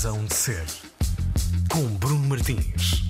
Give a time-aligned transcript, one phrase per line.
[0.00, 0.64] Razão de Ser,
[1.70, 3.04] com Bruno Martins.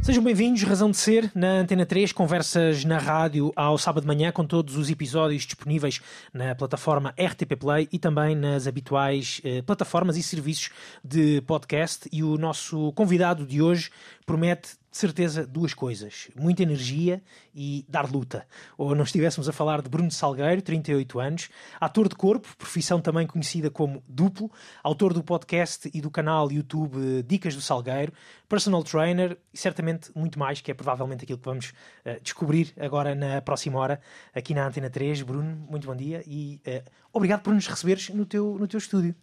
[0.00, 4.32] Sejam bem-vindos, Razão de Ser, na Antena 3, conversas na rádio ao sábado de manhã,
[4.32, 6.00] com todos os episódios disponíveis
[6.32, 10.70] na plataforma RTP Play e também nas habituais eh, plataformas e serviços
[11.04, 12.08] de podcast.
[12.10, 13.90] E o nosso convidado de hoje
[14.24, 17.22] promete de certeza duas coisas: muita energia
[17.54, 18.46] e dar luta.
[18.78, 23.26] Ou não estivéssemos a falar de Bruno Salgueiro, 38 anos, ator de corpo, profissão também
[23.26, 24.50] conhecida como duplo,
[24.82, 28.12] autor do podcast e do canal YouTube Dicas do Salgueiro,
[28.48, 31.74] personal trainer e certamente muito mais, que é provavelmente aquilo que vamos
[32.06, 34.00] uh, descobrir agora na próxima hora
[34.34, 35.22] aqui na Antena 3.
[35.22, 39.14] Bruno, muito bom dia e uh, obrigado por nos receberes no teu, no teu estúdio.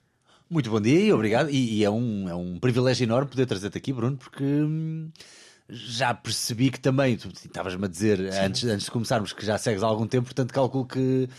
[0.47, 1.49] Muito bom dia e obrigado.
[1.49, 4.43] E, e é, um, é um privilégio enorme poder trazer-te aqui, Bruno, porque.
[4.43, 5.09] Hum
[5.69, 9.83] já percebi que também, tu estavas-me a dizer antes, antes de começarmos que já segues
[9.83, 11.29] há algum tempo, portanto calculo que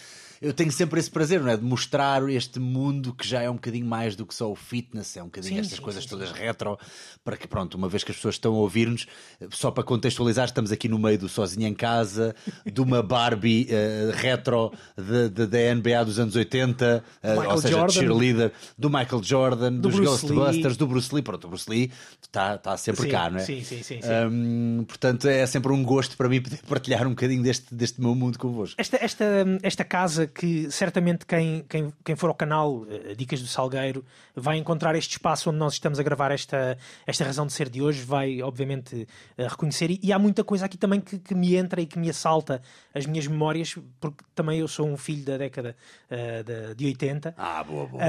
[0.44, 1.56] eu tenho sempre esse prazer, não é?
[1.56, 5.16] De mostrar este mundo que já é um bocadinho mais do que só o fitness,
[5.16, 6.78] é um bocadinho sim, estas sim, coisas sim, todas retro,
[7.24, 9.06] para que, pronto, uma vez que as pessoas estão a ouvir-nos,
[9.50, 12.36] só para contextualizar, estamos aqui no meio do Sozinho em Casa,
[12.70, 17.92] de uma Barbie uh, retro da NBA dos anos 80, uh, eh, ou seja, Jordan,
[17.92, 20.76] cheerleader, do Michael Jordan, do dos Bruce Ghostbusters, Lee.
[20.76, 21.22] do Bruce Lee.
[21.22, 21.90] Pronto, o Bruce Lee
[22.20, 23.40] está, está sempre cá, não é?
[23.40, 24.00] Sim, sim, sim.
[24.30, 28.14] Um, portanto, é sempre um gosto para mim poder partilhar um bocadinho deste, deste meu
[28.14, 28.74] mundo convosco.
[28.78, 29.24] Esta, esta,
[29.62, 34.04] esta casa que certamente quem, quem, quem for ao canal uh, Dicas do Salgueiro
[34.34, 37.80] vai encontrar este espaço onde nós estamos a gravar esta, esta razão de ser de
[37.80, 39.06] hoje, vai obviamente
[39.38, 39.90] uh, reconhecer.
[39.90, 42.60] E, e, há muita coisa aqui também que, que, me entra e que me assalta
[42.92, 45.76] as minhas memórias, porque também eu sou um filho da década
[46.10, 47.34] uh, de, de 80.
[47.38, 48.02] Ah, boa, boa.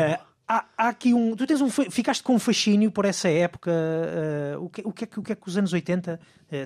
[0.48, 1.36] Há, há, aqui um.
[1.36, 3.72] Tu tens um, ficaste com um fascínio por essa época.
[4.60, 6.20] o, que, o, que é que, o que é que os anos 80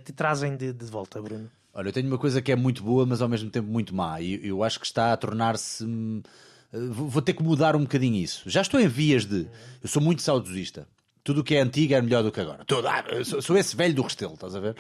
[0.04, 1.50] te trazem de, de volta, Bruno?
[1.80, 4.20] Olha, eu tenho uma coisa que é muito boa, mas ao mesmo tempo muito má.
[4.20, 5.86] E eu acho que está a tornar-se.
[5.86, 6.22] Hum,
[6.74, 8.50] vou ter que mudar um bocadinho isso.
[8.50, 9.48] Já estou em vias de.
[9.82, 10.86] Eu sou muito saudosista.
[11.24, 12.66] Tudo o que é antigo é melhor do que agora.
[12.66, 14.76] Tudo, ah, sou, sou, esse velho do Restelo, estás a ver?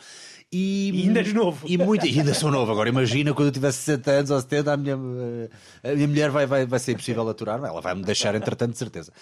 [0.51, 1.65] E, e ainda és novo.
[1.65, 2.69] E, muito, e ainda sou novo.
[2.69, 6.45] Agora imagina quando eu tiver 60 anos ou 70, a minha, a minha mulher vai,
[6.45, 7.63] vai, vai ser impossível aturar.
[7.63, 9.13] Ela vai me deixar, entretanto, de certeza.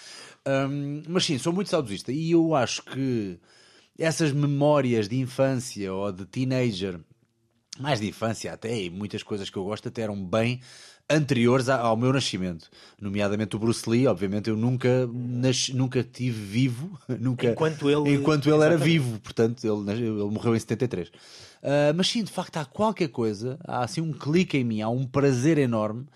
[0.44, 2.10] Um, mas sim, sou muito saudosista.
[2.10, 3.38] E eu acho que
[3.96, 6.98] essas memórias de infância ou de teenager
[7.78, 10.60] mais de infância até, e muitas coisas que eu gosto até eram bem
[11.10, 12.68] anteriores ao meu nascimento,
[13.00, 18.50] nomeadamente o Bruce Lee, obviamente eu nunca nasci, nunca tive vivo, nunca enquanto ele, enquanto
[18.50, 21.08] ele era vivo, portanto ele, ele morreu em 73.
[21.08, 21.12] Uh,
[21.62, 24.88] ah, mas sim, de facto há qualquer coisa, há assim um clique em mim, há
[24.90, 26.06] um prazer enorme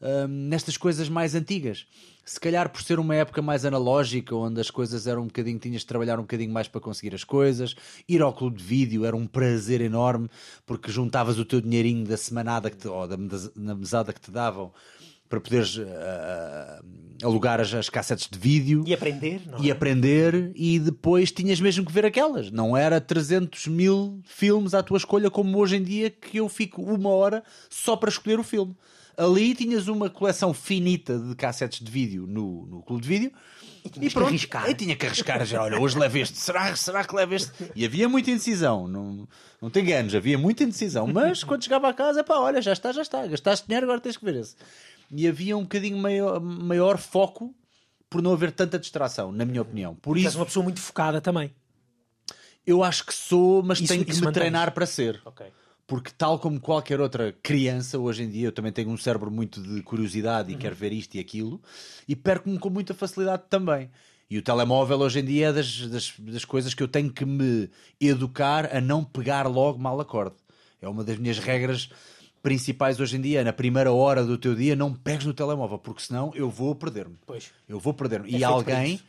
[0.00, 1.86] uh, nestas coisas mais antigas
[2.24, 5.82] se calhar por ser uma época mais analógica, onde as coisas eram um bocadinho, tinhas
[5.82, 7.74] de trabalhar um bocadinho mais para conseguir as coisas,
[8.08, 10.28] ir ao clube de vídeo era um prazer enorme,
[10.64, 14.30] porque juntavas o teu dinheirinho da semanada que te, ou da, da mesada que te
[14.30, 14.72] davam
[15.28, 15.84] para poderes uh,
[17.22, 19.72] alugar as, as cassetes de vídeo e aprender, não e é?
[19.72, 22.50] aprender, e depois tinhas mesmo que ver aquelas.
[22.50, 26.82] Não era 300 mil filmes à tua escolha, como hoje em dia, que eu fico
[26.82, 28.76] uma hora só para escolher o filme.
[29.16, 33.32] Ali tinhas uma coleção finita de cassetes de vídeo no, no clube de vídeo.
[33.84, 34.68] E, e pronto, que arriscar.
[34.68, 35.44] Eu tinha que arriscar.
[35.44, 36.38] Já, olha, hoje levo este.
[36.38, 37.52] Será, será que levo este?
[37.76, 38.88] E havia muita indecisão.
[38.88, 39.28] Não,
[39.60, 41.06] não tem ganos, havia muita indecisão.
[41.06, 43.26] Mas quando chegava a casa, pá, olha, já está, já está.
[43.26, 44.56] Gastaste dinheiro, agora tens que ver esse.
[45.10, 47.54] E havia um bocadinho maior, maior foco
[48.08, 49.94] por não haver tanta distração, na minha opinião.
[49.96, 51.54] Por isso, és uma pessoa muito focada também.
[52.66, 54.34] Eu acho que sou, mas isso, tenho que me mantens.
[54.34, 55.20] treinar para ser.
[55.24, 55.46] Ok
[55.86, 59.62] porque tal como qualquer outra criança hoje em dia eu também tenho um cérebro muito
[59.62, 60.60] de curiosidade e uhum.
[60.60, 61.60] quero ver isto e aquilo
[62.08, 63.90] e perco-me com muita facilidade também.
[64.30, 67.26] E o telemóvel hoje em dia é das, das, das, coisas que eu tenho que
[67.26, 70.36] me educar a não pegar logo mal acorde
[70.80, 71.90] é uma das minhas regras
[72.42, 76.02] principais hoje em dia na primeira hora do teu dia não pegues no telemóvel porque
[76.02, 77.16] senão eu vou perder-me.
[77.26, 77.50] Pois.
[77.68, 78.34] Eu vou perder-me.
[78.34, 79.00] É e alguém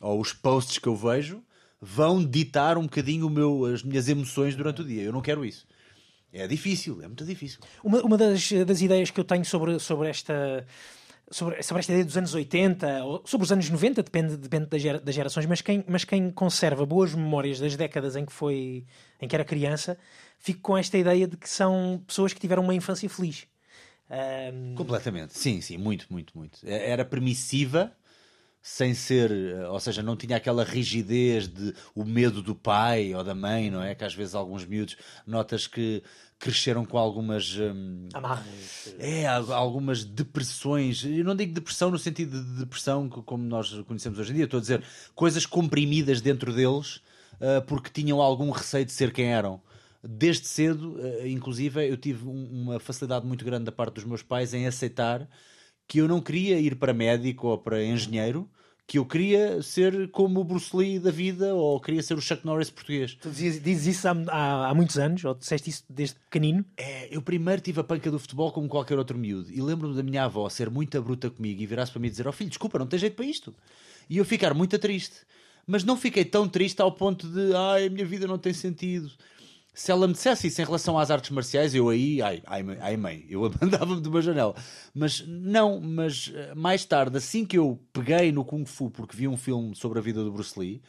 [0.00, 1.42] ou os posts que eu vejo
[1.80, 5.02] vão ditar um bocadinho o meu, as minhas emoções durante o dia.
[5.02, 5.66] Eu não quero isso
[6.32, 7.60] é difícil, é muito difícil.
[7.84, 10.66] Uma, uma das, das ideias que eu tenho sobre, sobre esta.
[11.30, 14.82] Sobre, sobre esta ideia dos anos 80 ou sobre os anos 90, depende, depende das,
[14.82, 18.84] gera, das gerações, mas quem, mas quem conserva boas memórias das décadas em que foi
[19.18, 19.96] em que era criança,
[20.38, 23.46] fico com esta ideia de que são pessoas que tiveram uma infância feliz.
[24.10, 24.74] Um...
[24.74, 26.58] Completamente, sim, sim, muito, muito, muito.
[26.64, 27.96] É, era permissiva,
[28.62, 33.24] sem ser, eh, ou seja, não tinha aquela rigidez de o medo do pai ou
[33.24, 33.94] da mãe, não é?
[33.94, 34.96] Que às vezes alguns miúdos
[35.26, 36.02] notas que
[36.42, 41.04] cresceram com algumas hum, amarras, é, algumas depressões.
[41.04, 44.58] Eu não digo depressão no sentido de depressão como nós conhecemos hoje em dia, estou
[44.58, 44.82] a dizer
[45.14, 46.96] coisas comprimidas dentro deles
[47.34, 49.62] uh, porque tinham algum receio de ser quem eram.
[50.02, 54.24] Desde cedo, uh, inclusive, eu tive um, uma facilidade muito grande da parte dos meus
[54.24, 55.28] pais em aceitar
[55.86, 58.50] que eu não queria ir para médico ou para engenheiro,
[58.86, 62.44] que eu queria ser como o Bruce Lee da vida ou queria ser o Chuck
[62.44, 63.14] Norris português.
[63.14, 66.64] Tu dizes, dizes isso há, há, há muitos anos, ou disseste isso desde pequenino?
[66.76, 70.02] É, eu primeiro tive a panca do futebol como qualquer outro miúdo e lembro-me da
[70.02, 72.78] minha avó ser muito bruta comigo e virar-se para mim e dizer: Ó filho, desculpa,
[72.78, 73.54] não tem jeito para isto.
[74.10, 75.16] E eu ficar muito triste.
[75.66, 79.10] Mas não fiquei tão triste ao ponto de ai, a minha vida não tem sentido.
[79.74, 82.96] Se ela me dissesse isso em relação às artes marciais, eu aí, ai, ai, ai
[82.96, 84.54] mãe, eu mandava-me de uma janela.
[84.94, 89.26] Mas não, mas eh, mais tarde, assim que eu peguei no Kung Fu, porque vi
[89.26, 90.82] um filme sobre a vida do Bruce Lee,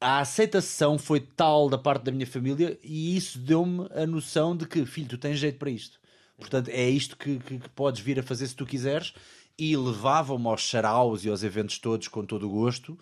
[0.00, 4.66] a aceitação foi tal da parte da minha família e isso deu-me a noção de
[4.66, 6.00] que, filho, tu tens jeito para isto.
[6.36, 9.14] Portanto, é isto que, que, que podes vir a fazer se tu quiseres.
[9.56, 12.98] E levavam-me aos saraus e aos eventos todos com todo o gosto.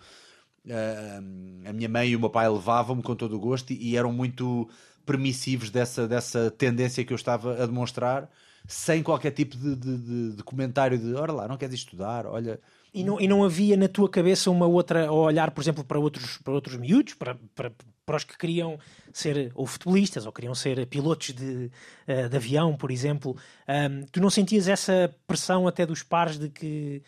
[0.63, 3.97] Uh, a minha mãe e o meu pai levavam-me com todo o gosto e, e,
[3.97, 4.69] eram muito
[5.03, 8.29] permissivos dessa, dessa tendência que eu estava a demonstrar,
[8.67, 12.59] sem qualquer tipo de, de, de, de comentário de ora lá, não queres estudar, olha.
[12.93, 15.97] E não, e não havia na tua cabeça uma outra, ou olhar, por exemplo, para
[15.97, 17.71] outros, para outros miúdos, para, para,
[18.05, 18.77] para os que queriam
[19.13, 21.71] ser ou futebolistas ou queriam ser pilotos de,
[22.07, 23.35] uh, de avião, por exemplo,
[23.67, 27.01] um, tu não sentias essa pressão até dos pares de que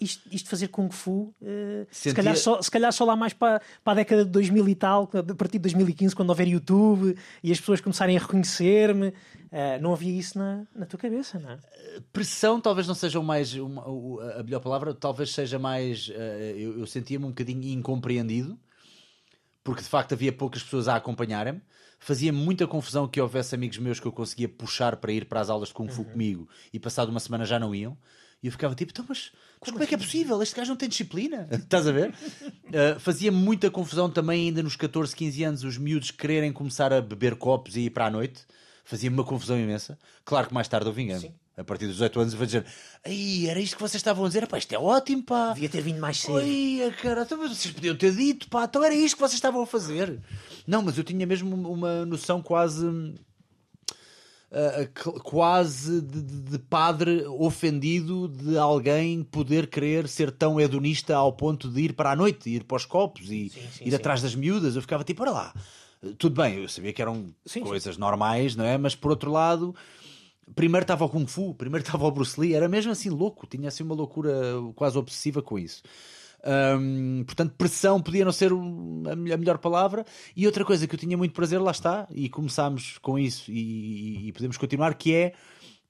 [0.00, 2.10] isto, isto, fazer Kung Fu, uh, Sentia...
[2.10, 4.74] se, calhar só, se calhar só lá mais para, para a década de 2000 e
[4.74, 9.14] tal, a partir de 2015, quando houver YouTube e as pessoas começarem a reconhecer-me, uh,
[9.80, 11.58] não havia isso na, na tua cabeça, não é?
[12.12, 13.82] Pressão talvez não seja o mais, uma,
[14.38, 16.08] a melhor palavra, talvez seja mais.
[16.08, 16.12] Uh,
[16.56, 18.58] eu, eu sentia-me um bocadinho incompreendido,
[19.62, 21.62] porque de facto havia poucas pessoas a acompanharem-me.
[21.98, 25.48] Fazia-me muita confusão que houvesse amigos meus que eu conseguia puxar para ir para as
[25.48, 26.10] aulas de Kung Fu uhum.
[26.10, 27.96] comigo e passado uma semana já não iam.
[28.42, 30.06] E eu ficava tipo, então, mas, mas como, é que é assim?
[30.06, 30.42] possível?
[30.42, 31.48] Este gajo não tem disciplina.
[31.52, 32.10] Estás a ver?
[32.10, 37.00] Uh, fazia muita confusão também, ainda nos 14, 15 anos, os miúdos quererem começar a
[37.00, 38.44] beber copos e ir para a noite.
[38.84, 39.98] Fazia-me uma confusão imensa.
[40.24, 41.32] Claro que mais tarde eu vingando.
[41.56, 42.66] A partir dos 18 anos, eu vou dizer:
[43.02, 44.46] Aí, era isto que vocês estavam a dizer.
[44.46, 45.54] Pá, isto é ótimo, pá.
[45.54, 46.36] Devia ter vindo mais cedo.
[46.36, 48.64] Ai, cara, então, vocês podiam ter dito, pá.
[48.64, 50.20] Então era isto que vocês estavam a fazer.
[50.66, 52.86] Não, mas eu tinha mesmo uma noção quase
[54.50, 61.68] uh, quase de, de, padre ofendido de alguém poder querer ser tão hedonista ao ponto
[61.68, 63.96] de ir para a noite, ir para os copos e sim, sim, ir sim.
[63.96, 64.76] atrás das miúdas.
[64.76, 65.54] Eu ficava tipo, para lá.
[66.18, 68.76] Tudo bem, eu sabia que eram coisas normais, não é?
[68.78, 69.74] Mas por outro lado,
[70.54, 73.68] primeiro estava o Kung Fu, primeiro estava o Bruce Lee, era mesmo assim louco, tinha
[73.68, 74.32] assim uma loucura
[74.74, 75.82] quase obsessiva com isso.
[76.44, 80.04] Um, portanto, pressão podia não ser a melhor palavra.
[80.34, 84.28] E outra coisa que eu tinha muito prazer, lá está, e começámos com isso e,
[84.28, 85.32] e podemos continuar, que é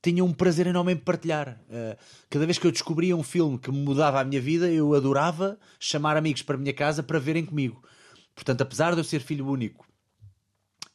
[0.03, 1.61] tinha um prazer enorme em partilhar.
[1.69, 1.97] Uh,
[2.31, 6.17] cada vez que eu descobria um filme que mudava a minha vida, eu adorava chamar
[6.17, 7.83] amigos para a minha casa para verem comigo.
[8.35, 9.86] Portanto, apesar de eu ser filho único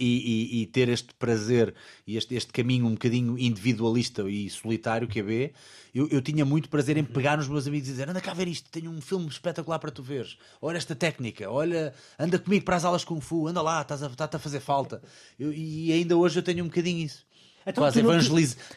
[0.02, 1.74] e, e, e, ter este prazer
[2.08, 5.54] e este, este, caminho um bocadinho individualista e solitário que é B,
[5.94, 8.48] eu, eu, tinha muito prazer em pegar nos meus amigos e dizer: anda cá ver
[8.48, 10.38] isto, tenho um filme espetacular para tu veres.
[10.62, 14.08] Olha esta técnica, olha, anda comigo para as aulas Kung Fu, anda lá, estás a,
[14.08, 15.02] estás a fazer falta.
[15.40, 17.26] Eu, e ainda hoje eu tenho um bocadinho isso.
[17.66, 18.02] Então, Quase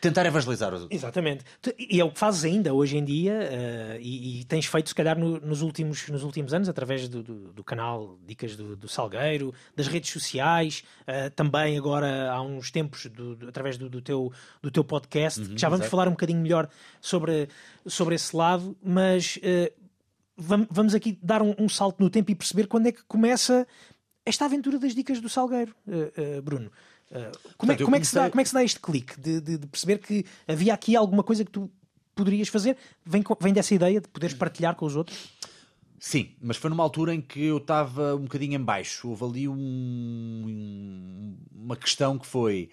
[0.00, 0.98] tentar evangelizar os outros.
[0.98, 1.44] Exatamente.
[1.78, 4.94] E é o que fazes ainda hoje em dia uh, e, e, tens feito, se
[4.94, 8.88] calhar, no, nos, últimos, nos últimos anos, através do, do, do canal Dicas do, do,
[8.88, 13.08] Salgueiro, das redes sociais, uh, também agora há uns tempos,
[13.48, 15.90] através do, teu, do teu podcast, uhum, já vamos exatamente.
[15.90, 16.68] falar um bocadinho melhor
[17.00, 17.48] sobre,
[17.86, 19.72] sobre esse lado, mas uh,
[20.36, 23.66] vamos aqui dar um, um, salto no tempo e perceber quando é que começa
[24.26, 25.74] esta aventura das Dicas do Salgueiro,
[26.42, 26.70] Bruno.
[27.14, 29.20] Uh, como, é, como, é que se dá, como é que se dá este clique
[29.20, 31.70] de, de, de, perceber que havia aqui alguma coisa que tu
[32.12, 32.76] poderias fazer?
[33.06, 35.32] Vem, vem dessa ideia de poderes partilhar com os outros?
[36.00, 39.08] Sim, mas foi numa altura em que eu estava um bocadinho em baixo.
[39.08, 42.68] Houve ali um, uma questão que foi.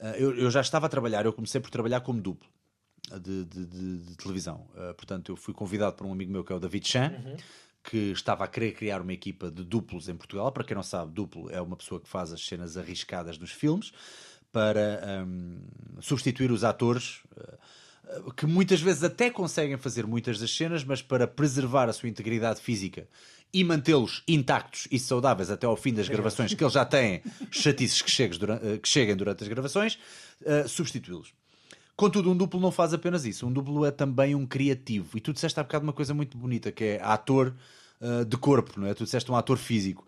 [0.00, 2.48] Uh, eu, eu, já estava a trabalhar, eu comecei por trabalhar como duplo
[3.20, 4.66] de, de, de, de televisão.
[4.74, 7.12] Uh, portanto, eu fui convidado por um amigo meu que é o David Chan.
[7.22, 7.36] Uhum
[7.84, 10.50] que estava a querer criar uma equipa de duplos em Portugal.
[10.50, 13.92] Para quem não sabe, duplo é uma pessoa que faz as cenas arriscadas nos filmes
[14.50, 15.58] para um,
[16.00, 17.20] substituir os atores.
[17.36, 22.08] Uh, que muitas vezes até conseguem fazer muitas das cenas, mas para preservar a sua
[22.08, 23.08] integridade física
[23.52, 28.02] e mantê-los intactos e saudáveis até ao fim das gravações, que eles já têm chatices
[28.02, 29.98] que, durante, uh, que cheguem durante as gravações,
[30.42, 31.32] uh, substituí-los.
[31.96, 33.46] Contudo, um duplo não faz apenas isso.
[33.46, 35.16] Um duplo é também um criativo.
[35.16, 37.54] E tu disseste há bocado uma coisa muito bonita, que é ator
[38.00, 38.94] uh, de corpo, não é?
[38.94, 40.04] Tu disseste um ator físico.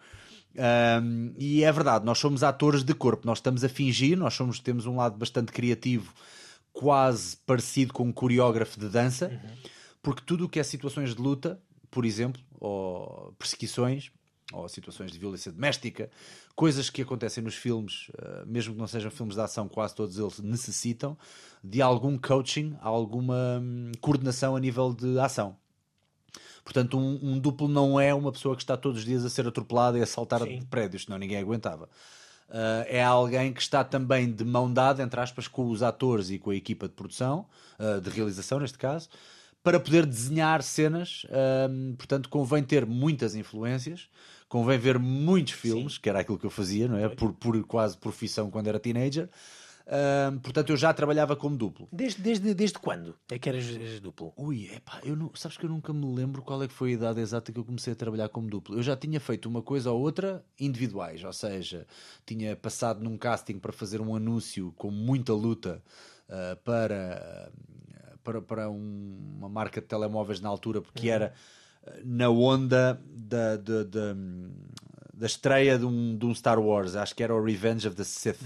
[0.57, 4.59] Um, e é verdade, nós somos atores de corpo, nós estamos a fingir, nós somos,
[4.59, 6.13] temos um lado bastante criativo,
[6.73, 9.71] quase parecido com um coreógrafo de dança, uhum.
[10.03, 14.11] porque tudo o que é situações de luta, por exemplo, ou perseguições,
[14.53, 16.09] ou situações de violência doméstica,
[16.55, 20.19] coisas que acontecem nos filmes, eh, mesmo que não sejam filmes de ação, quase todos
[20.19, 21.19] eles necessitam
[21.63, 25.57] de algum coaching, alguma hum, coordenação a nível de ação.
[26.65, 29.47] Portanto, um, um duplo não é uma pessoa que está todos os dias a ser
[29.47, 30.59] atropelada e a saltar Sim.
[30.59, 31.89] de prédios, senão ninguém aguentava.
[32.49, 36.39] Uh, é alguém que está também de mão dada, entre aspas, com os atores e
[36.39, 37.47] com a equipa de produção,
[37.79, 39.09] uh, de realização neste caso,
[39.63, 41.27] para poder desenhar cenas.
[41.69, 44.09] Um, portanto, convém ter muitas influências,
[44.49, 47.09] convém ver muitos filmes, que era aquilo que eu fazia, não é?
[47.09, 49.29] Por, por quase profissão quando era teenager.
[50.43, 51.89] Portanto, eu já trabalhava como duplo.
[51.93, 54.33] Desde, desde, desde quando é que eras eras duplo?
[54.37, 56.93] Ui, epá, eu não, sabes que eu nunca me lembro qual é que foi a
[56.95, 58.77] idade exata que eu comecei a trabalhar como duplo.
[58.77, 61.87] Eu já tinha feito uma coisa ou outra individuais, ou seja,
[62.25, 65.81] tinha passado num casting para fazer um anúncio com muita luta
[66.29, 67.53] uh, para,
[68.25, 71.39] para, para um- uma marca de telemóveis na altura, porque era uh,
[72.05, 74.17] na onda da, da, da,
[75.13, 78.05] da estreia de um, de um Star Wars, acho que era o Revenge of the
[78.05, 78.41] Sith.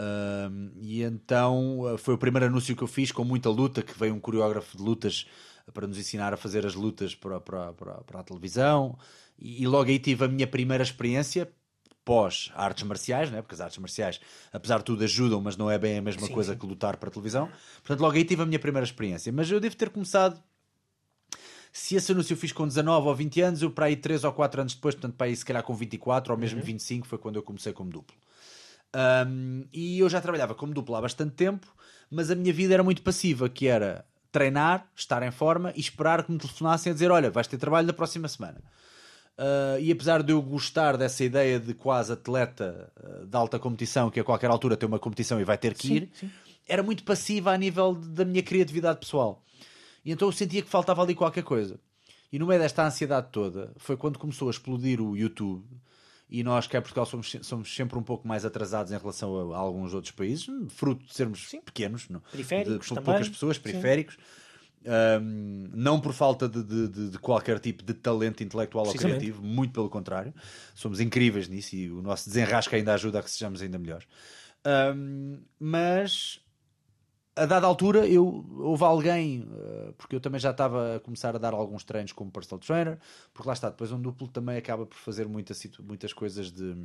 [0.00, 3.98] Um, e então uh, foi o primeiro anúncio que eu fiz com muita luta, que
[3.98, 5.26] veio um coreógrafo de lutas
[5.74, 8.98] para nos ensinar a fazer as lutas para, para, para, para a televisão.
[9.38, 11.50] E, e logo aí tive a minha primeira experiência
[12.02, 13.42] pós artes marciais, né?
[13.42, 14.20] porque as artes marciais,
[14.52, 16.58] apesar de tudo, ajudam, mas não é bem a mesma Sim, coisa sim.
[16.58, 17.48] que lutar para a televisão.
[17.76, 19.30] Portanto, logo aí tive a minha primeira experiência.
[19.32, 20.42] Mas eu devo ter começado.
[21.72, 24.32] Se esse anúncio eu fiz com 19 ou 20 anos, eu para aí 3 ou
[24.32, 27.36] 4 anos depois, portanto, para aí se calhar com 24 ou mesmo 25, foi quando
[27.36, 28.16] eu comecei como duplo.
[28.94, 31.66] Um, e eu já trabalhava como duplo há bastante tempo,
[32.10, 36.24] mas a minha vida era muito passiva, que era treinar, estar em forma e esperar
[36.24, 38.60] que me telefonassem a dizer, olha, vais ter trabalho na próxima semana.
[39.38, 44.10] Uh, e apesar de eu gostar dessa ideia de quase atleta uh, de alta competição,
[44.10, 46.30] que a qualquer altura tem uma competição e vai ter que Sim, ir, sim.
[46.68, 49.42] era muito passiva a nível de- da minha criatividade pessoal.
[50.04, 51.78] E então eu sentia que faltava ali qualquer coisa.
[52.32, 55.64] E no meio desta ansiedade toda, foi quando começou a explodir o YouTube.
[56.32, 59.56] E nós, que é Portugal, somos, somos sempre um pouco mais atrasados em relação a,
[59.56, 62.20] a alguns outros países, fruto de sermos pequenos, não?
[62.30, 63.04] Periféricos de também.
[63.04, 63.62] poucas pessoas, Sim.
[63.62, 64.16] periféricos.
[64.82, 69.42] Um, não por falta de, de- de- de qualquer tipo de talento intelectual ou criativo,
[69.42, 70.32] muito pelo contrário,
[70.74, 74.06] somos incríveis nisso e o nosso desenrasque ainda ajuda a que sejamos ainda melhores.
[74.94, 76.40] Um, mas
[77.42, 81.38] a dada altura eu, houve alguém, uh, porque eu também já estava a começar a
[81.38, 82.98] dar alguns treinos como personal trainer,
[83.32, 86.76] porque lá está, depois um duplo também acaba por fazer muita muitas coisas de.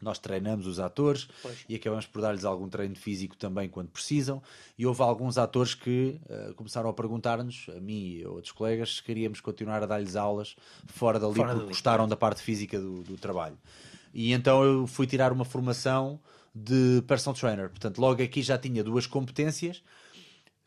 [0.00, 1.64] Nós treinamos os atores Pois.
[1.68, 4.42] e acabamos por dar-lhes algum treino físico também quando precisam.
[4.76, 8.96] E houve alguns atores que uh, começaram a perguntar-nos, a mim e a outros colegas,
[8.96, 10.56] se queríamos continuar a dar-lhes aulas
[10.88, 11.68] fora dali, Fora porque dali.
[11.68, 13.56] gostaram da parte física do, do trabalho.
[14.12, 16.18] E então eu fui tirar uma formação
[16.54, 17.68] de personal trainer.
[17.68, 19.82] Portanto, logo aqui já tinha duas competências,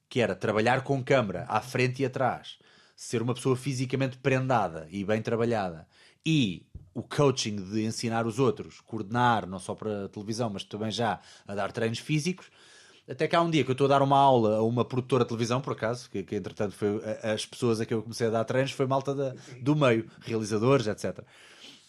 [0.09, 2.57] que era trabalhar com câmara à frente e atrás,
[2.95, 5.87] ser uma pessoa fisicamente prendada e bem trabalhada,
[6.25, 11.19] e o coaching de ensinar os outros, coordenar não só para televisão, mas também já
[11.45, 12.49] a dar treinos físicos.
[13.07, 15.23] Até que há um dia que eu estou a dar uma aula a uma produtora
[15.23, 18.31] de televisão, por acaso, que, que entretanto foi as pessoas a que eu comecei a
[18.31, 21.19] dar treinos, foi malta da- do meio, realizadores, etc.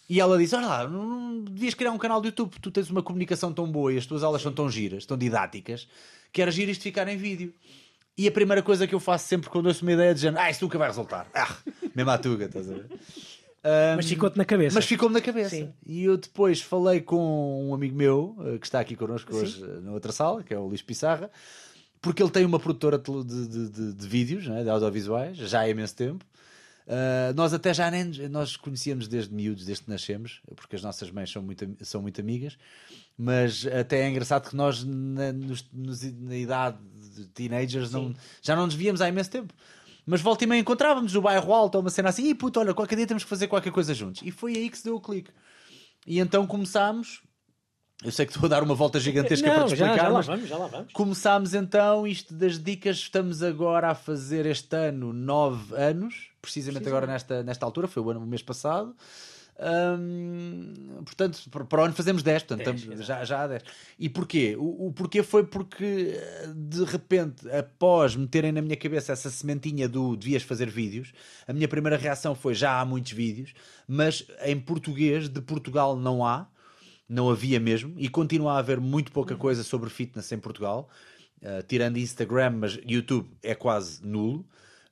[0.09, 3.03] E ela disse: Olha lá, não, devias criar um canal do YouTube, tu tens uma
[3.03, 5.89] comunicação tão boa e as tuas aulas são tão giras, tão didáticas,
[6.33, 7.53] que era giro isto ficar em vídeo.
[8.19, 10.43] E a primeira coisa que eu faço sempre quando ouço uma ideia é de género,
[10.43, 11.29] ah, isso nunca vai resultar.
[11.35, 11.55] Ah,
[11.95, 12.87] mesmo à tuga, estás a ver?
[13.65, 14.75] Um, Mas ficou-te na cabeça.
[14.77, 15.51] mas ficou-me na cabeça.
[15.51, 15.73] Sim.
[15.85, 19.41] E eu depois falei com um amigo meu, eh, que está aqui connosco Sim.
[19.41, 21.29] hoje eh, na outra sala, que é o Luís Pissarra,
[22.01, 25.61] porque ele tem uma produtora de, de, de- de- de vídeos, né, de audiovisuais, já
[25.63, 26.25] há imenso tempo.
[26.87, 31.11] Uh, nós até já nem nós conhecíamos desde miúdos, desde que nascemos, porque as nossas
[31.11, 32.57] mães são muito, são muito amigas,
[33.19, 36.79] mas até é engraçado que nós, na, nos- na idade
[37.17, 39.53] de teenagers, não, já não nos víamos há imenso tempo.
[40.09, 42.95] Mas volta e meia encontrávamos no bairro alto uma cena assim, e puto, olha, qualquer
[42.95, 44.23] dia temos que fazer qualquer coisa juntos.
[44.25, 45.33] E foi aí que se deu o clique.
[46.07, 47.21] E então começámos.
[48.05, 50.09] Eu sei que estou a dar uma volta gigantesca para Não, te já, explicar, já
[50.09, 50.93] lá mas vamos, já lá vamos.
[50.93, 52.99] Começámos então isto das dicas.
[52.99, 58.11] Estamos agora a fazer este ano nove anos, precisamente agora nesta, nesta altura, foi o,
[58.11, 58.95] ano, o mês passado.
[59.59, 60.75] Hum,
[61.05, 63.63] portanto, para o ano fazemos 10, portanto, Dez, estamos- já, já há 10.
[63.99, 64.55] E porquê?
[64.59, 66.21] O, o porquê foi porque
[66.55, 71.13] de repente, após meterem na minha cabeça essa sementinha do devias fazer vídeos,
[71.49, 73.55] a minha primeira reação foi já há muitos vídeos,
[73.89, 76.47] mas em português de Portugal não há
[77.09, 80.89] não havia mesmo, e continua a haver muito pouca coisa sobre fitness em Portugal,
[81.41, 84.45] uh, tirando Instagram, mas YouTube é quase nulo.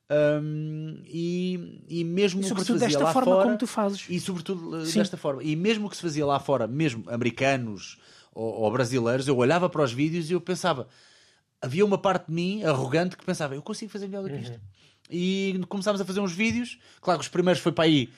[0.07, 3.57] Um, e, e mesmo E o que se sobretudo fazia desta lá forma fora, como
[3.57, 4.05] tu fazes.
[4.07, 4.99] e sobretudo uh, Sim.
[4.99, 7.97] desta forma, e mesmo o que se fazia lá fora, mesmo americanos
[8.31, 10.87] ou, ou brasileiros, eu olhava para os vídeos e eu pensava,
[11.59, 14.59] havia uma parte de mim arrogante que pensava, eu consigo fazer melhor do que isto.
[15.09, 18.09] E começámos a fazer uns vídeos, claro que os primeiros foi para aí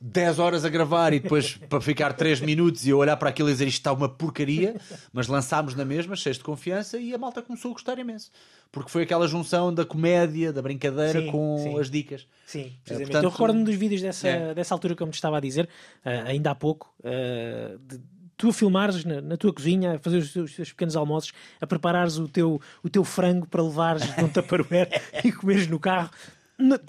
[0.00, 3.48] 10 horas a gravar e depois para ficar 3 minutos e eu olhar para aquilo
[3.48, 4.76] e dizer isto está uma porcaria,
[5.12, 8.30] mas lançámos na mesma, cheios de confiança e a malta começou a gostar imenso.
[8.70, 11.78] Porque foi aquela junção da comédia, da brincadeira Sim, com sim.
[11.80, 12.26] as dicas.
[12.46, 13.04] Sim, É, precisamente.
[13.06, 14.54] portanto, eu recordo-me dos vídeos dessa, É.
[14.54, 15.68] dessa altura, como te estava a dizer,
[16.04, 17.98] ah, ainda há pouco, ah, de
[18.36, 21.32] tu a filmares na, na tua cozinha, a fazer os teus, os teus pequenos almoços,
[21.58, 24.90] a preparares o teu, o teu frango para levares num tupperware
[25.24, 26.10] e comeres no carro.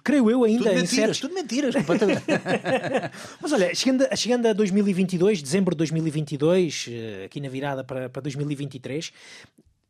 [0.04, 2.24] Creio eu ainda Tudo mentiras, certos- tudo mentiras, completamente.
[3.42, 8.08] Mas olha, chegando a, chegando a 2022, dezembro de 2022, eh, aqui na virada para,
[8.10, 9.12] para 2023,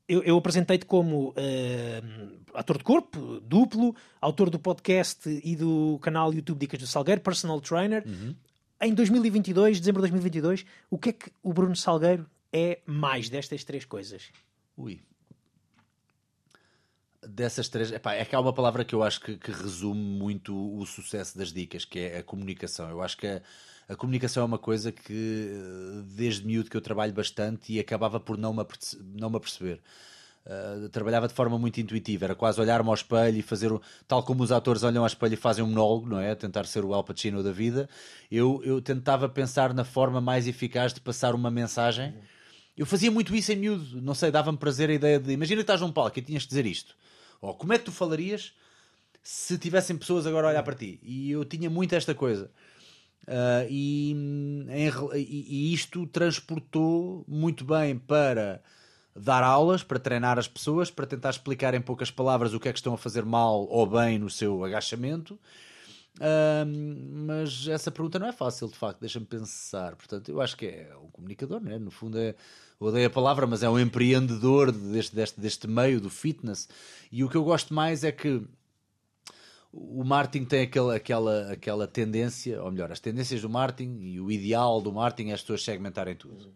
[0.09, 2.01] eu, eu apresentei-te como eh,
[2.55, 7.61] ator de corpo, duplo, autor do podcast e do canal YouTube Dicas do Salgueiro, personal
[7.61, 8.03] trainer.
[8.81, 13.63] Em 2022, dezembro de 2022, o que é que o Bruno Salgueiro é mais destas
[13.63, 14.23] três coisas?
[14.75, 14.99] Ui.
[17.29, 20.55] Dessas três, epá, é que há uma palavra que eu acho que, que resume muito
[20.77, 22.89] o sucesso das dicas, que é a comunicação.
[22.89, 23.41] Eu acho que a,
[23.89, 28.19] a comunicação é uma coisa que eh, desde miúdo que eu trabalho bastante e acabava
[28.19, 29.79] por não me, aperce- não me aperceber.
[30.45, 34.23] Uh, trabalhava de forma muito intuitiva, era quase olhar-me ao espelho e fazer, o- tal
[34.23, 36.33] como os atores olham ao espelho e fazem um monólogo, não é?
[36.35, 37.89] Tentar ser o Al Pacino da vida.
[38.31, 42.13] Eu, eu tentava pensar na forma mais eficaz de passar uma mensagem.
[42.77, 45.63] Eu fazia muito isso em miúdo, não sei, dava-me prazer a ideia de imagina que
[45.63, 46.95] estás num palco e tinhas de dizer isto.
[47.41, 48.53] Ou como é que tu falarias
[49.23, 50.99] se tivessem pessoas agora a olhar para ti?
[51.03, 52.51] E eu tinha muito esta coisa.
[53.27, 54.67] Ah, e, em
[55.15, 58.61] e- isto transportou muito bem para
[59.15, 62.73] dar aulas, para treinar as pessoas, para tentar explicar em poucas palavras o que é
[62.73, 65.37] que estão a fazer mal ou bem no seu agachamento.
[66.19, 69.95] Ahm, mas essa pergunta não é fácil, de facto, deixa-me pensar.
[69.95, 71.77] Portanto, eu acho que é um comunicador, né?
[71.77, 72.35] no fundo é,
[72.79, 76.67] odeio a palavra, mas é um empreendedor deste, deste, deste meio do fitness.
[77.11, 78.43] E o que eu gosto mais é que
[79.71, 84.31] o marketing tem aquela, aquela, aquela tendência, ou melhor, as tendências do marketing e o
[84.31, 86.53] ideal do marketing é as pessoas segmentarem tudo.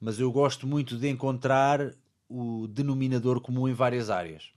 [0.00, 1.94] Mas eu gosto muito de encontrar
[2.28, 4.50] o denominador comum em várias áreas.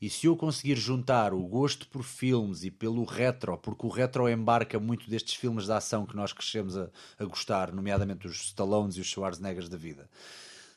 [0.00, 4.28] E se eu conseguir juntar o gosto por filmes e pelo retro, porque o retro
[4.28, 8.96] embarca muito destes filmes de ação que nós crescemos a, a gostar, nomeadamente os Stallones
[8.96, 10.08] e os Schwarzeneggers da vida,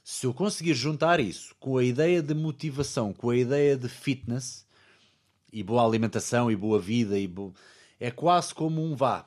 [0.04, 4.65] se eu conseguir juntar isso com a ideia de motivação, com a ideia de fitness
[5.52, 7.54] e boa alimentação e boa vida, e bo...
[7.97, 9.26] é quase como um vá.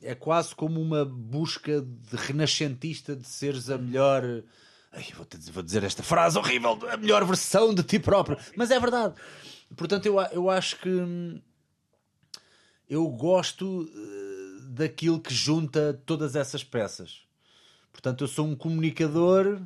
[0.00, 4.42] É quase como uma busca de renascentista de seres a melhor.
[4.96, 8.38] Ai, vou, dizer, vou dizer esta frase horrível: a melhor versão de ti próprio.
[8.56, 9.14] Mas é verdade.
[9.76, 11.38] Portanto, eu, eu acho que hum,
[12.88, 17.26] eu gosto eh, daquilo que junta todas essas peças.
[17.92, 19.60] Portanto, eu sou um comunicador.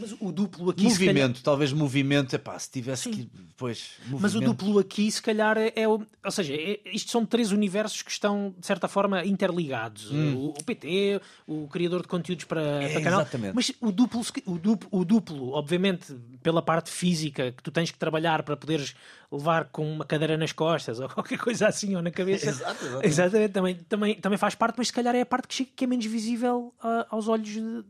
[0.00, 2.34] Mas o duplo aqui, se calhar- movimento, talvez movimento.
[2.34, 3.28] Epá, se tivesse que.
[3.56, 4.44] Pois, Mas o movimento.
[4.64, 5.72] duplo aqui, se calhar, é.
[5.76, 10.10] é o- ou seja, é- isto são três universos que estão, de certa forma, interligados.
[10.10, 12.80] O, o PT, o criador de conteúdos para, Hum.
[12.82, 13.20] É, para canal.
[13.20, 13.54] exatamente.
[13.54, 17.98] Mas o duplo, o, duplo, o duplo, obviamente, pela parte física que tu tens que
[17.98, 18.94] trabalhar para poderes
[19.30, 22.48] levar com uma cadeira nas costas ou qualquer coisa assim ou na cabeça.
[22.48, 23.06] Exato, exatamente.
[23.06, 25.84] Exatamente, também, também, também faz parte, mas se calhar é a parte que, chega- que
[25.84, 27.48] é menos visível ah, aos olhos.
[27.48, 27.84] de-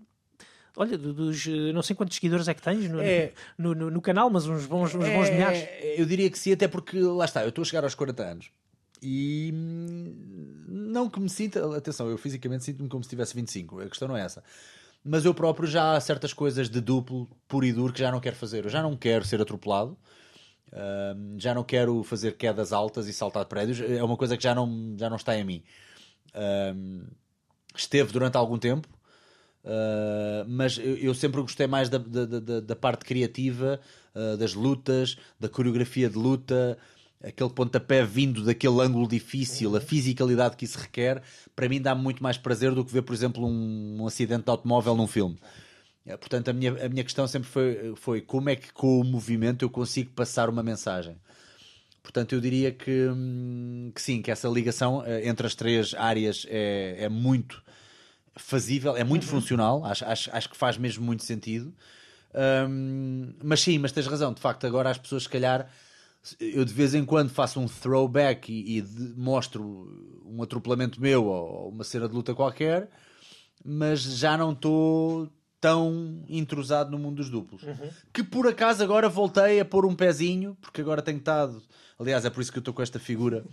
[0.77, 3.33] Olha, do- dos eh, não sei quantos seguidores é que tens no, É.
[3.59, 5.69] no, no- no canal, mas uns bons, uns bons É, milhares.
[5.99, 8.51] Eu diria que sim, até porque lá está, eu estou a chegar aos 40 anos
[9.03, 13.89] e hum, não que me sinta, atenção, eu fisicamente sinto-me como se tivesse 25, a
[13.89, 14.43] questão não é essa.
[15.03, 18.21] Mas eu próprio já há certas coisas de duplo, puro e duro, que já não
[18.21, 18.65] quero fazer.
[18.65, 19.97] Eu já não quero ser atropelado,
[20.73, 24.43] hum, já não quero fazer quedas altas e saltar de prédios, é uma coisa que
[24.43, 25.63] já não, já não está em mim.
[26.75, 27.05] Hum,
[27.75, 28.89] esteve durante algum tempo,
[29.63, 33.79] Uh, mas eu, eu sempre gostei mais da, da, da- da parte criativa,
[34.15, 36.79] uh, das lutas, da coreografia de luta,
[37.23, 41.23] aquele pontapé vindo daquele ângulo difícil, a fisicalidade que isso requer,
[41.55, 44.51] para mim dá-me muito mais prazer do que ver, por exemplo, um, um acidente de
[44.51, 45.37] automóvel num filme.
[46.07, 49.05] Uh, Portanto, a minha, a minha questão sempre foi, foi como é que com o
[49.05, 51.17] movimento eu consigo passar uma mensagem.
[52.03, 56.97] Portanto, eu diria que, hum, que sim, que essa ligação entre as três áreas é,
[57.05, 57.63] é muito
[58.37, 61.73] fazível, é muito funcional, acho, acho, acho que faz mesmo muito sentido.
[62.69, 65.69] Hum, mas sim, mas tens razão, de facto, agora as pessoas, se calhar,
[66.39, 71.25] eu de vez em quando faço um throwback e, e de- mostro um atropelamento meu
[71.27, 72.89] ou uma cena de luta qualquer,
[73.65, 75.29] mas já não estou
[75.61, 77.63] tão entrosado no mundo dos duplos.
[78.13, 81.63] Que por acaso agora voltei a pôr um pezinho, porque agora tenho estado.
[81.99, 83.45] Aliás, é por isso que eu estou com esta figura.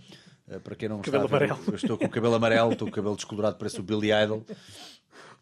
[0.50, 1.68] Eh, Para quem não Cabelo está ver, amarelo.
[1.68, 4.44] eu estou com o cabelo amarelo, estou com o cabelo descolorado, parece o Billy Idol.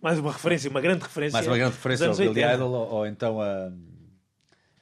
[0.00, 1.32] Mais uma referência, uma grande referência.
[1.32, 2.54] Mais uma grande referência ao Billy 80.
[2.54, 3.72] Idol ou, ou então a,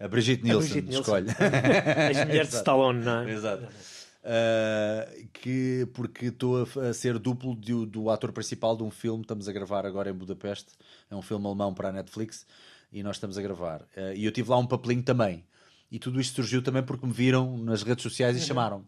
[0.00, 1.00] a Brigitte Nielsen, Brigitte Nielsen.
[1.00, 1.30] escolhe.
[2.10, 2.56] As mulheres de.
[2.56, 3.30] Stallone, não é?
[3.30, 3.64] Exato.
[4.24, 9.22] Uh, que, porque estou a, a, ser duplo de, do ator principal de um filme.
[9.22, 10.72] Estamos a gravar agora em Budapeste.
[11.10, 12.46] É um filme alemão para a Netflix
[12.92, 13.82] e nós estamos a gravar.
[13.96, 15.44] Uh, e eu tive lá um papelinho também.
[15.90, 18.46] E tudo isto surgiu também porque me viram nas redes sociais e uhum.
[18.46, 18.84] chamaram-me.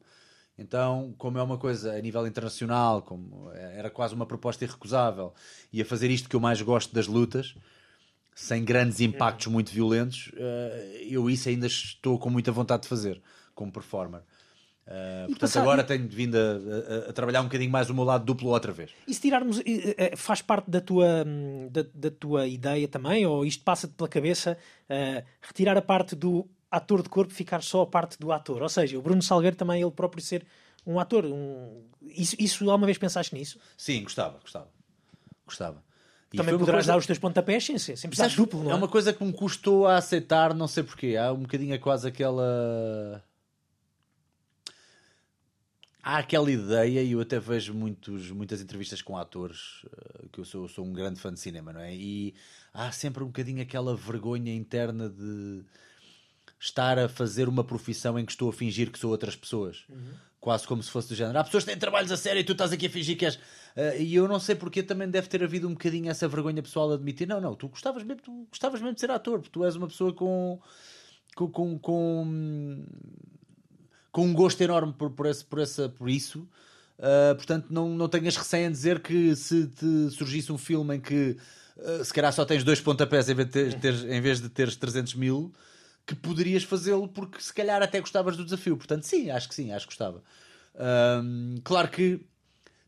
[0.58, 5.34] Então, como é uma coisa a nível internacional, como era quase uma proposta irrecusável,
[5.72, 7.54] e a fazer isto que eu mais gosto das lutas,
[8.34, 9.54] sem grandes impactos uhum.
[9.54, 13.20] muito violentos, uh, eu isso ainda estou com muita vontade de fazer
[13.54, 14.20] como performer.
[14.86, 15.62] Uh, portanto, passar...
[15.62, 18.72] agora tenho vindo a, a, a, trabalhar um bocadinho mais o meu lado duplo outra
[18.72, 18.90] vez.
[19.08, 19.60] E se tirarmos,
[20.16, 21.24] faz parte da tua,
[21.70, 24.56] da, da tua ideia também, ou isto passa-te pela cabeça,
[24.88, 28.62] uh, retirar a parte do ator de corpo, ficar só a parte do ator?
[28.62, 30.46] Ou seja, o Bruno Salgueiro também, ele próprio ser
[30.86, 31.24] um ator.
[31.24, 31.84] Um...
[32.02, 33.58] Isso, isso alguma vez pensaste nisso?
[33.76, 34.68] Sim, gostava, gostava.
[35.44, 35.84] Gostava.
[36.32, 36.92] E também poderás coisa...
[36.92, 38.74] dar os teus pontapés sem, sem precisar duplo, não é?
[38.74, 41.16] É uma coisa que me custou a aceitar, não sei porquê.
[41.16, 43.22] Há um bocadinho é quase aquela
[46.06, 50.44] há aquela ideia, e eu até vejo muitos, muitas entrevistas com atores, uh, que eu
[50.44, 51.92] sou, sou um grande fã de cinema, não é?
[51.92, 52.32] E
[52.72, 55.64] há sempre um bocadinho aquela vergonha interna de
[56.58, 59.84] estar a fazer uma profissão em que estou a fingir que sou outras pessoas.
[59.88, 60.14] Uhum.
[60.40, 61.38] Quase como se fosse do género.
[61.38, 63.34] Há pessoas que têm trabalhos a sério e tu estás aqui a fingir que és.
[63.34, 66.88] Uh, e eu não sei porque também deve ter havido um bocadinho essa vergonha pessoal
[66.88, 69.64] de admitir: não, não, tu gostavas mesmo, tu gostavas mesmo de ser ator, porque tu
[69.64, 70.60] és uma pessoa com.
[71.34, 72.84] com, com, com
[74.16, 76.48] com um gosto enorme por, por, esse, por, essa, por isso.
[76.98, 81.00] Uh, portanto, não, não tenhas receio em dizer que se te surgisse um filme em
[81.00, 81.36] que
[81.76, 84.74] uh, se calhar só tens dois pontapés em vez de teres, em vez de teres
[84.74, 85.52] 300 mil,
[86.06, 88.76] que poderias fazê-lo porque se calhar até gostavas do desafio.
[88.76, 90.22] Portanto, sim, acho que sim, acho que gostava.
[90.74, 92.20] Uh, claro que,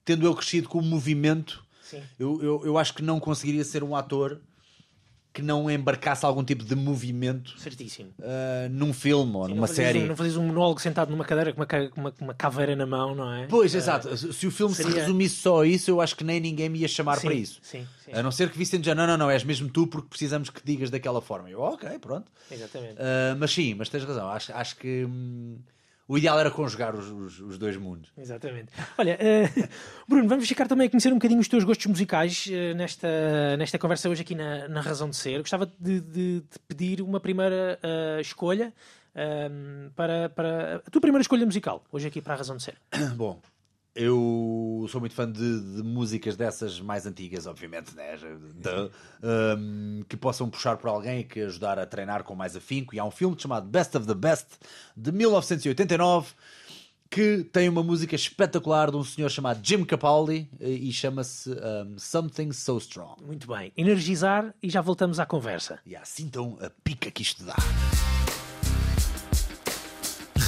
[0.05, 1.67] tendo eu crescido com o movimento,
[2.19, 4.41] eu, eu, eu acho que não conseguiria ser um ator
[5.33, 8.11] que não embarcasse algum tipo de movimento Certíssimo.
[8.19, 10.01] Uh, num filme ou Sim, numa série.
[10.01, 13.15] Um, não fazes um monólogo sentado numa cadeira com uma, uma, uma caveira na mão,
[13.15, 13.47] não é?
[13.47, 14.17] Pois, uh, exato.
[14.17, 14.93] Se o filme seria...
[14.93, 17.35] se resumisse só a isso, eu acho que nem ninguém me ia chamar sim, para
[17.35, 17.61] isso.
[17.63, 18.13] Sim, sim.
[18.13, 20.61] A não ser que vissem já, não, não, não, és mesmo tu porque precisamos que
[20.65, 21.51] digas daquela forma.
[21.51, 22.31] Eu, ok, pronto.
[22.51, 22.95] Exatamente.
[22.95, 24.29] Uh, mas sim, mas tens razão.
[24.29, 25.05] Acho, acho que.
[25.05, 25.59] Hum,
[26.09, 28.11] o ideal era conjugar os, os, os dois mundos.
[28.17, 28.73] Exatamente.
[28.97, 29.69] Olha, uh,
[30.09, 33.79] Bruno, vamos ficar também a conhecer um bocadinho os teus gostos musicais uh, nesta, nesta
[33.79, 35.39] conversa hoje aqui na, na Razão de Ser.
[35.41, 38.73] Gostava de, de, de pedir uma primeira uh, escolha
[39.97, 42.77] para, para a tua primeira escolha musical, hoje aqui para a Razão de Ser.
[43.17, 43.41] Bom,
[43.99, 48.17] eu sou muito fã de, de, músicas dessas mais antigas, obviamente, né?
[48.17, 48.91] de,
[49.27, 52.95] um, que possam puxar por alguém e que ajudar a treinar com mais afinco.
[52.95, 54.47] E há um filme chamado Best of the Best,
[54.97, 56.33] de 1989,
[57.11, 62.53] que tem uma música espetacular de um senhor chamado Jim Capaldi e chama-se um, Something
[62.53, 63.25] So Strong.
[63.25, 65.81] Muito bem, energizar e já voltamos à conversa.
[65.85, 67.57] E assim então a pica que isto dá.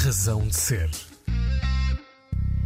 [0.04, 0.88] Razão de ser.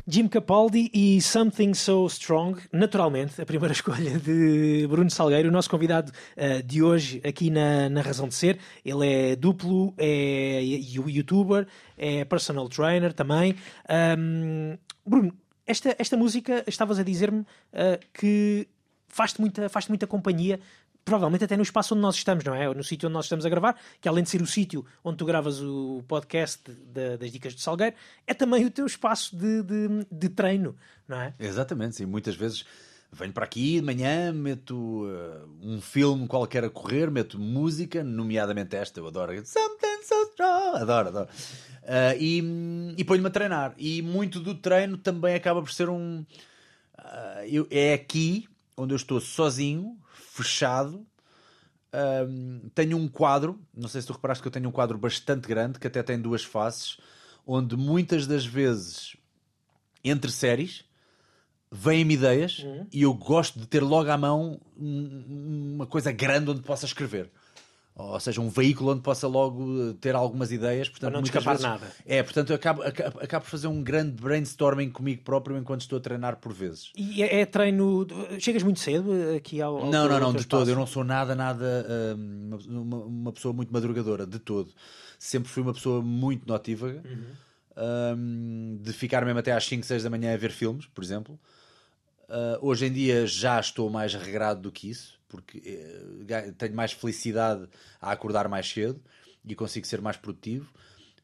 [0.07, 5.71] Jim Capaldi e Something So Strong, naturalmente, a primeira escolha de Bruno Salgueiro, o nosso
[5.71, 8.59] convidado uh, de hoje aqui na, na Razão de Ser.
[8.85, 13.57] Ele é duplo, é youtuber, é personal trainer também.
[14.19, 15.35] Um, Bruno,
[15.67, 17.47] esta, esta música, estavas a dizer-me uh,
[18.12, 18.69] que
[19.09, 20.61] faz-te muita, faz muita companhia
[21.05, 22.73] provavelmente até no espaço onde nós estamos, não é?
[22.73, 25.25] No sítio onde nós estamos a gravar, que além de ser o sítio onde tu
[25.25, 27.95] gravas o podcast de, das Dicas de Salgueiro,
[28.27, 30.75] é também o teu espaço de, de, de, treino,
[31.07, 31.35] não é?
[31.38, 32.07] Exatamente, sim.
[32.07, 32.64] Muitas vezes
[33.12, 38.75] venho para aqui de manhã, meto uh, um filme qualquer a correr, meto música, nomeadamente
[38.75, 39.33] esta, eu adoro.
[39.47, 40.77] Something so strong.
[40.79, 41.29] Adoro, adoro.
[41.83, 43.75] Uh, e, e ponho-me a treinar.
[43.77, 46.25] E muito do treino também acaba por ser um.
[46.99, 49.97] Uh, eu, é aqui onde eu estou sozinho,
[50.35, 51.07] fechado.
[51.94, 55.47] Um, tenho um quadro, não sei se tu reparaste que eu tenho um quadro bastante
[55.47, 56.99] grande, que até tem duas faces,
[57.47, 59.16] onde muitas das vezes,
[60.03, 60.85] entre séries,
[61.70, 62.87] vêm-me ideias uhum.
[62.92, 67.31] e eu gosto de ter logo à mão uma coisa grande onde possa escrever
[67.96, 70.88] ou seja, um veículo onde possa logo eh, ter algumas ideias.
[70.88, 71.92] Portanto, Para não escapar vezes, nada.
[72.04, 75.98] É, portanto, eu acabo, acabo, acabo por fazer um grande brainstorming comigo próprio enquanto estou
[75.98, 76.90] a treinar por vezes.
[76.96, 78.04] E é, é treino.
[78.40, 79.76] Chegas muito cedo aqui ao.
[79.76, 80.48] ao não, não, não, de espaço.
[80.48, 80.68] todo.
[80.68, 81.87] Eu não sou nada, nada.
[82.18, 84.72] Hum, uma, uma, pessoa muito madrugadora, de todo.
[85.16, 87.00] Sempre fui uma pessoa muito notívaga.
[87.04, 87.44] Uhum.
[87.76, 91.38] Um, de ficar mesmo até às 5, 6 da manhã a ver filmes, por exemplo.
[92.61, 95.61] Hoje em dia já estou mais regrado do que isso porque
[96.29, 97.66] eh, tenho mais felicidade
[98.01, 99.01] a acordar mais cedo
[99.44, 100.70] e consigo ser mais produtivo.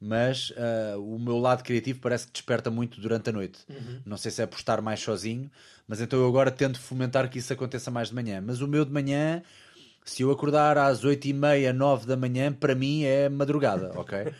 [0.00, 3.60] Mas uh, o meu lado criativo parece que desperta muito durante a noite.
[3.68, 4.00] Uhum.
[4.04, 5.50] Não sei se é por estar mais sozinho,
[5.86, 8.42] mas então eu agora tento fomentar que isso aconteça mais de manhã.
[8.44, 9.42] Mas o meu de manhã
[10.02, 14.32] Se eu acordar às 8 e meia, 9 da manhã, para mim é madrugada, ok?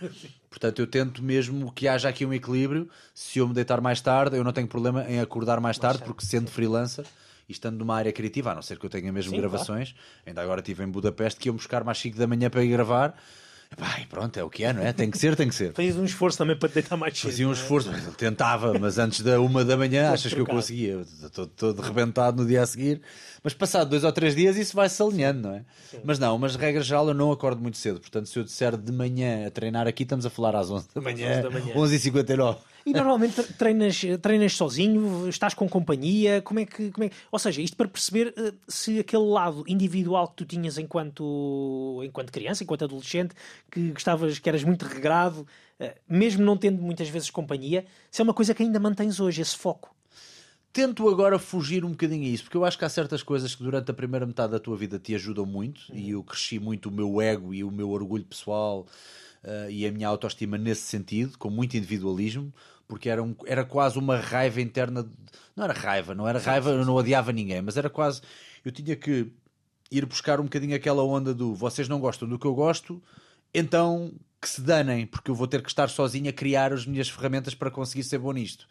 [0.49, 2.89] Portanto, eu tento mesmo que haja aqui um equilíbrio.
[3.15, 6.25] Se eu me deitar mais tarde, eu não tenho problema em acordar mais tarde, porque
[6.25, 7.05] sendo freelancer
[7.51, 9.93] e estando numa área criativa, a não ser que eu tenha mesmo Sim, gravações,
[10.25, 13.17] ainda agora estive em Budapeste, que iam buscar mais 5 da manhã para ir gravar.
[14.01, 14.93] E pronto, é o que é, não é?
[14.93, 15.73] Tem que ser, tem que ser.
[15.75, 17.31] Fazes um esforço também para deitar mais cedo.
[17.31, 17.55] Fazia um é?
[17.55, 20.59] esforço, eu tentava, mas antes da uma da manhã, achas que eu trocado.
[20.59, 21.01] conseguia?
[21.01, 23.01] Estou todo rebentado no dia a seguir.
[23.43, 25.65] Mas passado dois ou três dias, isso vai-se alinhando, não é?
[26.05, 28.01] Mas não, mas regra geral, eu não acordo muito cedo.
[28.01, 31.01] Portanto, se eu disser de manhã a treinar aqui, estamos a falar às 11 da
[31.01, 31.75] manhã, 11 da manhã.
[31.75, 32.59] 11h59.
[32.85, 36.91] E normalmente tre- treinas, treinas sozinho, estás com companhia, como é que.
[36.91, 37.11] Como é...
[37.31, 42.33] Ou seja, isto para perceber eh, se aquele lado individual que tu tinhas enquanto, enquanto
[42.33, 43.35] criança, enquanto adolescente,
[43.71, 45.47] que gostavas, que eras muito regrado,
[45.79, 49.43] eh, mesmo não tendo muitas vezes companhia, se é uma coisa que ainda mantens hoje,
[49.43, 49.95] esse foco.
[50.73, 53.63] Tento agora fugir um bocadinho a isso, porque eu acho que há certas coisas que
[53.63, 56.93] durante a primeira metade da tua vida te ajudam muito, e eu cresci muito o
[56.93, 58.87] meu ego e o meu orgulho pessoal
[59.43, 62.53] eh, e a minha autoestima nesse sentido, com muito individualismo,
[62.87, 65.03] porque era, um- era quase uma raiva interna.
[65.03, 65.11] de-
[65.57, 68.21] Não era raiva, não era raiva, eu não odiava ninguém, mas era quase.
[68.65, 69.33] Eu tinha que
[69.91, 73.03] ir buscar um bocadinho aquela onda do vocês não gostam do que eu gosto,
[73.53, 77.09] então que se danem, porque eu vou ter que estar sozinho a criar as minhas
[77.09, 78.67] ferramentas para conseguir ser bom nisto.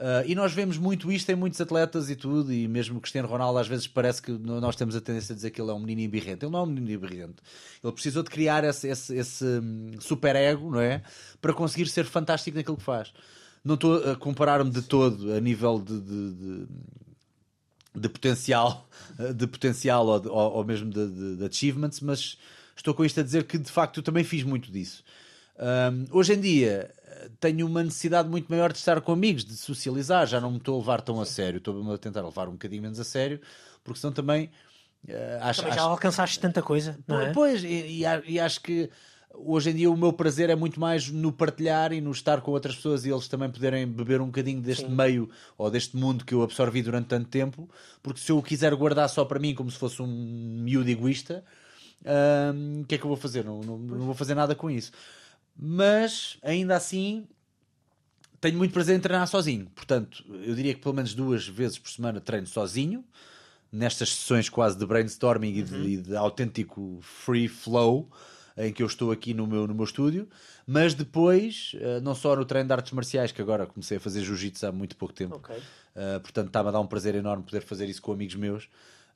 [0.00, 3.58] Uh, e nós vemos muito isto em muitos atletas e tudo, e mesmo Cristiano Ronaldo
[3.58, 6.10] às vezes parece que nós temos a tendência a dizer que ele é um menino
[6.10, 6.46] birrento.
[6.46, 7.42] Ele não é um menino birrento.
[7.84, 11.02] Ele precisou de criar esse, esse, esse hum, super ego, não é?
[11.38, 13.12] Para conseguir ser fantástico naquilo que faz.
[13.62, 16.66] Não estou a comparar-me de todo a nível de, de- de-
[17.94, 18.88] de potencial,
[19.36, 22.38] de potencial ou, de- ou- mesmo de, achievements, mas
[22.74, 25.04] estou com isto a dizer que de facto eu também fiz muito disso.
[25.58, 26.90] Um, hoje em dia
[27.40, 30.76] tenho uma necessidade muito maior de estar com amigos, de socializar, já não me estou
[30.76, 33.40] a levar tão a sério, estou a tentar levar um bocadinho menos a sério,
[33.84, 34.50] porque senão também
[35.08, 37.32] eh, acho, Também já acho- alcançaste tanta coisa, não é?
[37.32, 38.90] Pois, e, e e acho que
[39.32, 42.50] hoje em dia o meu prazer é muito mais no partilhar e no estar com
[42.50, 46.34] outras pessoas e eles também poderem beber um bocadinho deste meio ou deste mundo que
[46.34, 47.68] eu absorvi durante tanto tempo,
[48.02, 50.06] porque se eu o quiser guardar só para mim como se fosse um
[50.62, 51.44] miúdo egoísta,
[52.82, 53.44] o que é que eu vou fazer?
[53.44, 54.92] Não, não, não vou fazer nada com isso.
[55.56, 57.26] Mas ainda assim
[58.40, 59.66] tenho muito prazer em treinar sozinho.
[59.74, 63.04] Portanto, eu diria que pelo menos duas vezes por semana treino sozinho,
[63.70, 68.08] nestas sessões quase de brainstorming e, de, de autêntico free flow,
[68.56, 70.28] em que eu estou aqui no meu, no meu estúdio,
[70.66, 74.22] mas depois, eh, não só no treino de artes marciais, que agora comecei a fazer
[74.22, 75.56] jiu-jitsu há muito pouco tempo, Ok.
[75.56, 78.68] Uh, portanto, está-me a dar um prazer enorme poder fazer isso com amigos meus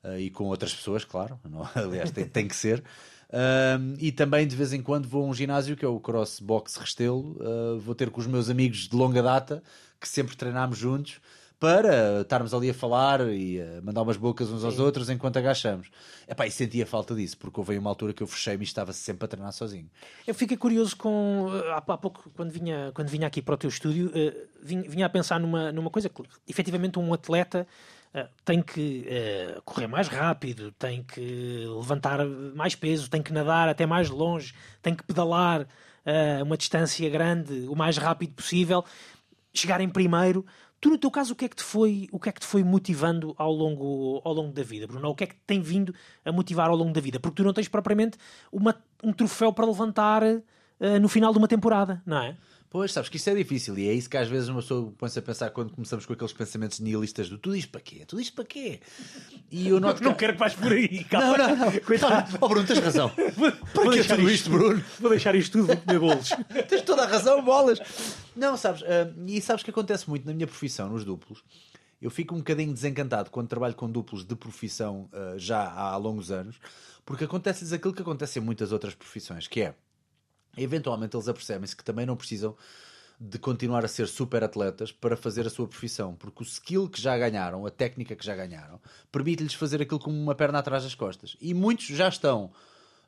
[0.05, 1.39] uh, e com outras pessoas, claro.
[1.43, 2.83] Não- aliás, tem, tem que ser.
[3.31, 6.39] Um, e também de vez em quando vou a um ginásio que é o Cross
[6.39, 7.37] Box Restelo.
[7.39, 9.63] Uh, vou ter com os meus amigos de longa data
[9.99, 11.19] que sempre treinámos juntos
[11.59, 15.89] para estarmos ali a falar e a mandar umas bocas uns aos outros enquanto agachamos.
[16.27, 19.25] Epá, e sentia falta disso, porque houve uma altura que eu fechei-me e estava sempre
[19.25, 19.89] a treinar sozinho.
[20.27, 21.47] Eu fiquei curioso com.
[21.73, 24.11] Há, pouco, quando vinha, quando vinha aqui para o teu estúdio,
[24.61, 27.65] vinha, a pensar numa, numa coisa que, efetivamente, um atleta
[28.43, 32.25] tem que eh, correr mais rápido, tem que levantar
[32.55, 35.67] mais peso, tem que nadar até mais longe, tem que pedalar
[36.05, 38.83] eh, uma distância grande o mais rápido possível,
[39.53, 40.45] chegar em primeiro.
[40.79, 42.45] Tu, no teu caso, o que é que te foi, o que é que te
[42.45, 45.09] foi motivando ao longo, ao longo da vida, Bruno?
[45.09, 47.19] O que é que te tem vindo a motivar ao longo da vida?
[47.19, 48.17] Porque tu não tens propriamente
[48.51, 52.35] uma- um troféu para levantar eh, no final de uma temporada, não é?
[52.75, 55.17] Pois, sabes que isso é difícil e é isso que às vezes uma pessoa põe-se
[55.17, 58.03] a pensar quando começamos com aqueles pensamentos nihilistas do tudo isto para quê?
[58.05, 58.81] Tudo isto para quê?
[59.49, 60.19] E eu noto Não que...
[60.19, 61.37] quero que vais por aí, Não, calma.
[61.37, 61.79] não, não.
[61.79, 62.37] Coitado.
[62.41, 63.09] Oh, Bruno, tens razão.
[63.37, 64.83] Vou Para que tudo isto, Bruno?
[64.99, 66.29] Vou deixar isto tudo, vou comer bolos.
[66.67, 67.79] Tens toda a razão, bolas.
[68.35, 71.45] Não, sabes, ah, e sabes que acontece muito na minha profissão, nos duplos.
[72.01, 76.29] Eu fico um bocadinho desencantado quando trabalho com duplos de profissão ah, já há longos
[76.29, 76.59] anos,
[77.05, 79.75] porque acontece-lhes aquilo que acontece em muitas outras profissões, que é,
[80.57, 82.55] eventualmente eles apercebem-se que também não precisam
[83.19, 87.01] de continuar a ser super atletas para fazer a sua profissão, porque o skill que
[87.01, 88.79] já ganharam, a técnica que já ganharam,
[89.11, 91.37] permite-lhes fazer aquilo com uma perna atrás das costas.
[91.39, 92.51] E muitos já estão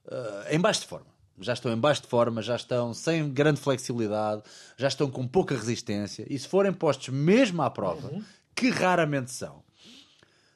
[0.06, 1.08] uh, em baixo de forma.
[1.40, 4.42] Já estão em baixo de forma, já estão sem grande flexibilidade,
[4.76, 6.26] já estão com pouca resistência.
[6.30, 8.10] E se forem postos mesmo à prova,
[8.56, 9.62] que raramente são,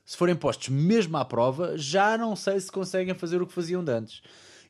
[0.03, 3.83] se forem postos mesmo à prova, já não sei se conseguem fazer o que faziam
[3.83, 4.21] de antes.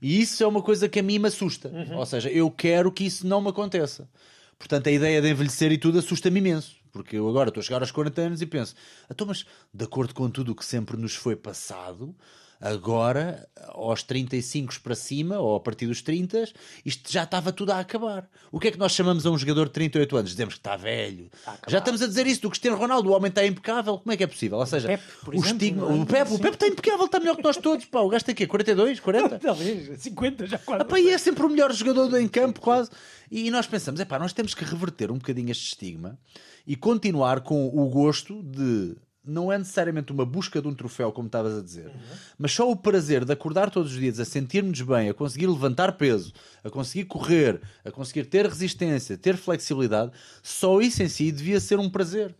[0.02, 1.72] E isso é uma coisa que a mim me assusta.
[1.96, 4.10] Ou seja, eu quero que isso não me aconteça.
[4.58, 6.76] Portanto, a ideia de envelhecer e tudo assusta-me imenso.
[6.92, 8.76] Porque eu agora estou a chegar aos 40 anos e penso,
[9.10, 12.14] então, mas de acordo com tudo o que sempre nos foi passado,
[12.62, 16.44] Agora, aos 35 para cima, ou a partir dos 30,
[16.86, 18.30] isto já estava tudo a acabar.
[18.52, 20.30] O que é que nós chamamos a um jogador de 38 anos?
[20.30, 21.32] Dizemos que está velho.
[21.68, 23.98] já estamos a dizer isso do Cristiano Ronaldo, o homem está impecável.
[23.98, 24.60] Como é que é possível?
[24.60, 26.02] Ou seja, Pepe, por o, exemplo, estigma, é?
[26.02, 27.86] o Pepe, o Pepe está impecável, está melhor que nós todos.
[27.86, 29.40] Pá, o gajo tem aqui 42, 40?
[29.40, 30.84] Talvez, 50 já quase.
[30.84, 32.92] Ah, pá, e é sempre o melhor jogador em campo, quase.
[33.32, 36.20] E nós pensamos, é pá, nós temos que reverter um bocadinho este estigma
[36.68, 38.96] e continuar com o gosto de.
[39.24, 41.92] Não é necessariamente uma busca de um troféu, como estavas a dizer,
[42.40, 45.92] mas só o prazer de acordar todos os dias, a sentir-nos bem, a conseguir levantar
[45.92, 51.60] peso, a conseguir correr, a conseguir ter resistência, ter flexibilidade, só isso em si devia
[51.60, 52.36] ser um prazer.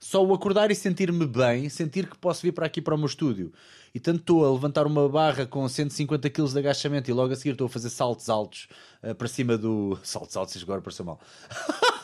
[0.00, 3.06] Só o acordar e sentir-me bem, sentir que posso vir para aqui para o meu
[3.06, 3.50] estúdio.
[3.94, 7.36] E tanto estou a levantar uma barra com 150 kg de agachamento e logo a
[7.36, 8.68] seguir estou a fazer saltos altos
[9.02, 9.98] eh, para cima do.
[10.04, 11.18] Saltos altos, agora pareceu mal.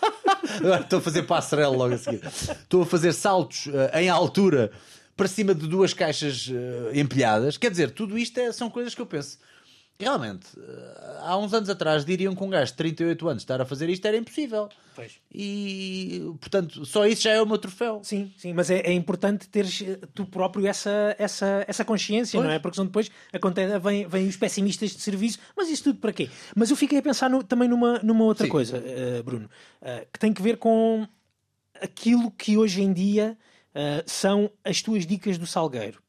[0.59, 2.21] Agora estou a fazer passarela logo a seguir.
[2.27, 4.71] Estou a fazer saltos eh, em altura
[5.17, 7.57] para cima de duas caixas eh, empilhadas.
[7.57, 9.39] Quer dizer, tudo isto é- são coisas que eu penso.
[10.01, 13.65] Realmente, eh, há uns anos atrás diriam que um gajo de 38 anos estar a
[13.67, 14.69] fazer isto era impossível.
[14.95, 15.13] Pois.
[15.33, 18.01] E, portanto, só isso já é o meu troféu.
[18.03, 22.47] Sim, sim, mas é, é importante teres eh, tu próprio essa, essa, essa consciência, Pois.
[22.49, 22.59] não é?
[22.59, 26.29] Porque senão depois acontece, vem, vem os pessimistas de serviço, mas isso tudo para quê?
[26.57, 28.51] Mas eu fiquei a pensar no- também numa, numa outra Sim.
[28.51, 29.49] coisa, eh, Bruno,
[29.83, 31.07] eh, que tem que ver com
[31.81, 33.37] aquilo que hoje em dia
[33.75, 36.03] eh, são as tuas dicas do Salgueiro.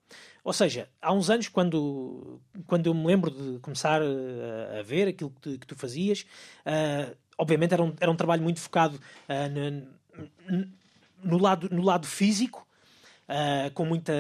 [0.43, 5.07] Ou seja, há uns anos, quando, quando eu me lembro de começar eh, a ver
[5.09, 6.25] aquilo que tu, que tu fazias,
[6.65, 8.99] eh, obviamente era um, era um trabalho muito focado
[9.29, 9.81] eh, na-
[11.23, 12.67] no, lado, no lado físico,
[13.27, 14.13] eh, com, muita,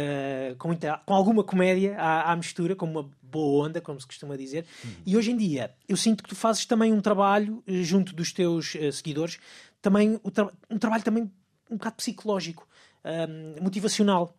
[0.59, 4.37] com, muita, com alguma comédia à, à mistura, com uma boa onda, como se costuma
[4.37, 4.65] dizer.
[5.05, 8.75] E hoje em dia, eu sinto que tu fazes também um trabalho junto dos teus
[8.75, 9.39] eh, seguidores,
[9.81, 11.23] também o tra- um trabalho também
[11.69, 12.67] um bocado psicológico,
[13.03, 13.25] eh,
[13.59, 14.37] motivacional.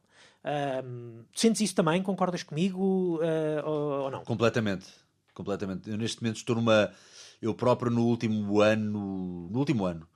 [1.34, 2.02] Sentes isso também?
[2.02, 4.24] Concordas comigo ah, ou, ou não?
[4.24, 4.86] Completamente.
[5.34, 5.88] Completamente.
[5.90, 6.92] Eu neste momento estou numa.
[7.40, 9.48] Eu próprio no último ano.
[9.50, 10.06] No último ano.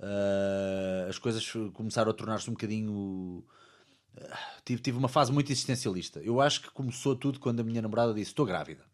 [0.00, 3.44] ah, as coisas começaram a tornar-se um bocadinho.
[4.16, 6.20] ah, tive, tive uma fase muito existencialista.
[6.20, 8.84] Eu acho que começou tudo quando a minha namorada disse: Estou grávida.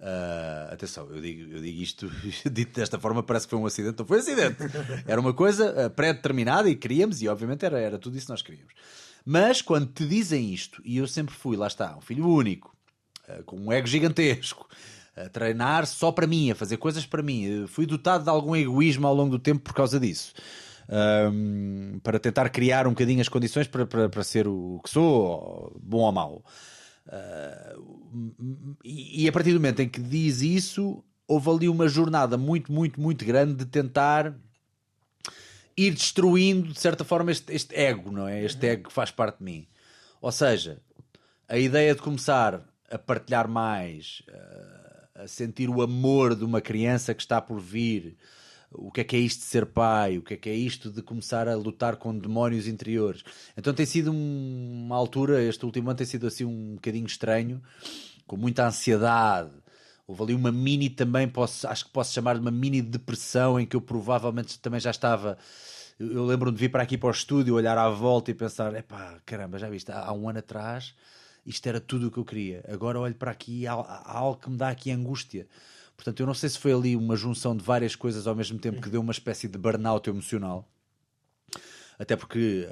[0.00, 2.08] Ah, atenção, eu digo, eu digo isto
[2.50, 3.98] dito desta forma, parece que foi um acidente.
[3.98, 4.56] Não foi um acidente.
[5.06, 8.42] Era uma coisa ah, pré-determinada e queríamos, e obviamente era, era tudo isso que nós
[8.42, 8.72] queríamos.
[9.30, 12.74] Mas quando te dizem isto, e eu sempre fui, lá está, um filho único,
[13.28, 14.66] ah, com um ego gigantesco,
[15.14, 17.42] a treinar só para mim, a fazer coisas para mim.
[17.42, 20.32] Eu fui dotado de algum egoísmo ao longo do tempo por causa disso.
[20.88, 25.04] Ahm, para tentar criar um bocadinho as condições para, para, para ser o que sou,
[25.04, 26.42] ou bom ou mau.
[27.06, 27.74] Ah,
[28.82, 32.72] e, e a partir do momento em que diz isso, houve ali uma jornada muito,
[32.72, 34.34] muito, muito grande de tentar
[35.78, 38.42] ir destruindo, de certa forma, este, este ego, não é?
[38.44, 39.66] Este ego que faz parte de mim.
[40.20, 40.80] Ou seja,
[41.48, 47.14] a ideia de começar a partilhar mais, a- a sentir o amor de uma criança
[47.14, 48.16] que está por vir,
[48.70, 50.90] o que é que é isto de ser pai, o que é que é isto
[50.90, 53.22] de começar a lutar com demónios interiores.
[53.56, 57.62] Então tem sido um- uma altura, este último ano tem sido assim um bocadinho estranho,
[58.26, 59.50] com muita ansiedade.
[60.08, 63.66] Houve ali uma mini também, posso, acho que posso chamar de uma mini depressão, em
[63.66, 65.36] que eu provavelmente também já estava.
[66.00, 69.18] Eu, lembro-me de vir para aqui para o estúdio, olhar à volta e pensar: epá,
[69.26, 70.94] caramba, já viste, há, um ano atrás
[71.44, 72.64] isto era tudo o que eu queria.
[72.68, 75.46] Agora olho para aqui e há, há algo que me dá aqui angústia.
[75.94, 78.80] Portanto, eu não sei se foi ali uma junção de várias coisas ao mesmo tempo
[78.80, 80.66] que deu uma espécie de burnout emocional.
[81.98, 82.68] Até porque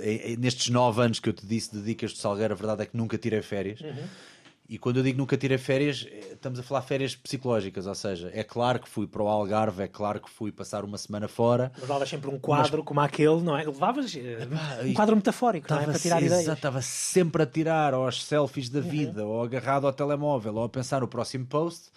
[0.00, 2.82] eh, eh, nestes nove anos que eu te disse de dicas do Salgueiro, a verdade
[2.82, 3.80] é que nunca tirei férias.
[4.72, 8.30] E quando eu digo nunca tirei férias, eh, estamos a falar férias psicológicas, ou seja,
[8.32, 11.70] é claro que fui para o Algarve, é claro que fui passar uma semana fora.
[11.78, 13.64] Levavas sempre um quadro como aquele, não é?
[13.66, 14.48] Levavas eh,
[14.82, 15.84] um isto- quadro metafórico, não é?
[15.84, 16.48] Para tirar ideias.
[16.48, 21.02] Estava sempre a tirar aos selfies da vida, ou agarrado ao telemóvel, ou a pensar
[21.02, 21.90] no próximo post,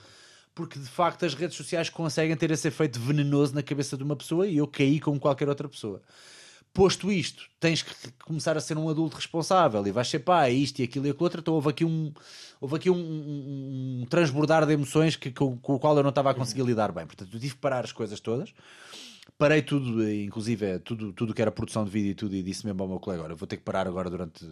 [0.53, 4.17] porque de facto as redes sociais conseguem ter esse efeito venenoso na cabeça de uma
[4.17, 6.01] pessoa e eu caí como qualquer outra pessoa.
[6.75, 7.93] Posto isto, tens que
[8.25, 11.23] começar a ser um adulto responsável e vais ser pai, isto e aquilo e aquilo
[11.23, 11.39] outro.
[11.39, 12.13] Então houve aqui um,
[12.59, 16.09] houve aqui um, um- um transbordar de emoções que, com, com o qual eu não
[16.09, 17.05] estava a conseguir lidar bem.
[17.07, 18.53] Portanto, eu tive que parar as coisas todas.
[19.37, 22.65] Parei tudo, inclusive eh, tudo, tudo que era produção de vídeo e tudo, e disse
[22.65, 24.45] mesmo ao meu colega: olha, vou ter que parar agora durante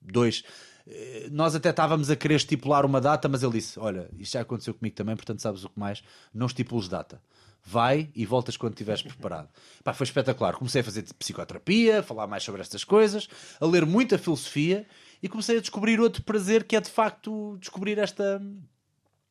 [0.00, 0.44] dois.
[0.86, 4.40] Eh, Nós até estávamos a querer estipular uma data, mas ele disse: Olha, isto já
[4.42, 6.02] aconteceu comigo também, portanto, sabes o que mais?
[6.32, 7.20] Não estipules data.
[7.64, 9.48] Vai e voltas quando estiveres preparado.
[9.82, 10.54] Pá, foi espetacular.
[10.54, 13.28] Comecei a fazer psicoterapia, a falar mais sobre estas coisas,
[13.60, 14.86] a ler muita filosofia
[15.22, 18.40] e comecei a descobrir outro prazer que é de facto descobrir esta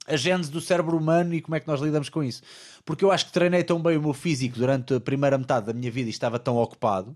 [0.06, 2.42] a gênese do cérebro humano e como é que nós lidamos com isso.
[2.84, 5.74] Porque eu acho que treinei tão bem o meu físico durante a primeira metade da
[5.74, 7.16] minha vida e estava tão ocupado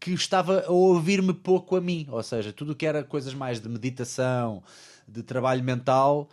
[0.00, 2.06] que estava a ouvir-me pouco a mim.
[2.10, 4.62] Ou seja, tudo o que era coisas mais de meditação,
[5.06, 6.28] de trabalho mental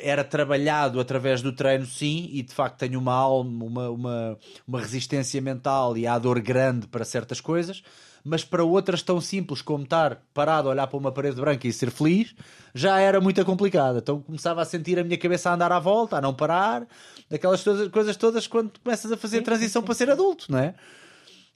[0.00, 4.80] era trabalhado através do treino, sim, e de facto tenho uma alma, uma, uma, uma
[4.80, 7.82] resistência mental e há dor grande para certas coisas,
[8.24, 11.72] mas para outras tão simples como estar parado a olhar para uma parede branca e
[11.72, 12.34] ser feliz,
[12.74, 13.98] já era muito complicado.
[13.98, 16.86] Então começava a sentir a minha cabeça a andar à volta, a não parar,
[17.32, 20.74] aquelas coisas todas quando começas a fazer Sim, transição sim, para ser adulto, não é?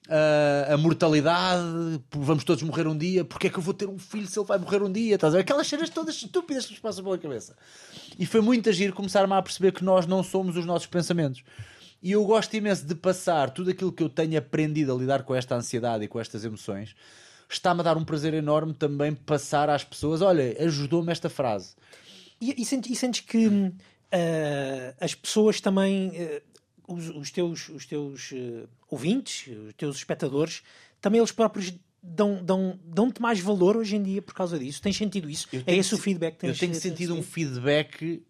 [0.09, 1.63] Uh, a mortalidade,
[2.11, 4.47] vamos todos morrer um dia, porque é que eu vou ter um filho se ele
[4.47, 5.17] vai morrer um dia?
[5.17, 5.43] Estás a ver?
[5.43, 7.55] Aquelas cenas todas estúpidas que nos passam pela cabeça.
[8.19, 11.45] E foi muito agir começar-me a perceber que nós não somos os nossos pensamentos.
[12.03, 15.35] E eu gosto imenso de passar tudo aquilo que eu tenho aprendido a lidar com
[15.35, 16.95] esta ansiedade e com estas emoções.
[17.49, 21.75] Está-me a dar um prazer enorme também passar às pessoas: olha, ajudou-me esta frase.
[22.41, 23.73] E, e, sentes, e sentes que uh,
[25.01, 26.43] as pessoas também, uh,
[26.89, 30.63] os, os, teus, os teus uh, ouvintes, os teus espectadores,
[31.01, 31.73] também eles próprios
[32.03, 34.81] dão, dão, dão-te mais valor hoje em dia por causa disso?
[34.83, 35.47] Tens sentido isso?
[35.53, 38.23] Eu é esse o feedback que tens Eu tenho tens sentido um feedback,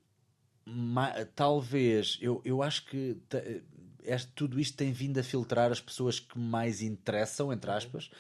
[1.35, 3.63] talvez, eu, eu acho que te-
[4.05, 8.11] este- tudo isto tem vindo a filtrar as pessoas que mais interessam, entre aspas,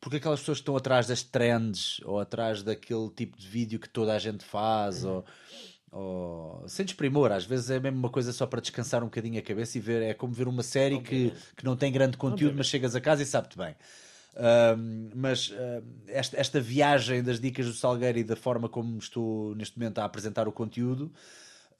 [0.00, 3.88] porque aquelas pessoas que estão atrás das trends ou atrás daquele tipo de vídeo que
[3.88, 5.24] toda a gente faz, ou,
[5.92, 9.42] ou sem desprimor, às vezes é mesmo uma coisa só para descansar um bocadinho a
[9.42, 12.66] cabeça e ver, é como ver uma série que, que não tem grande conteúdo, mas
[12.66, 13.74] chegas a casa e sabe-te bem.
[14.36, 19.54] Um, mas um, esta, esta viagem das dicas do Salgueiro e da forma como estou
[19.56, 21.12] neste momento a apresentar o conteúdo,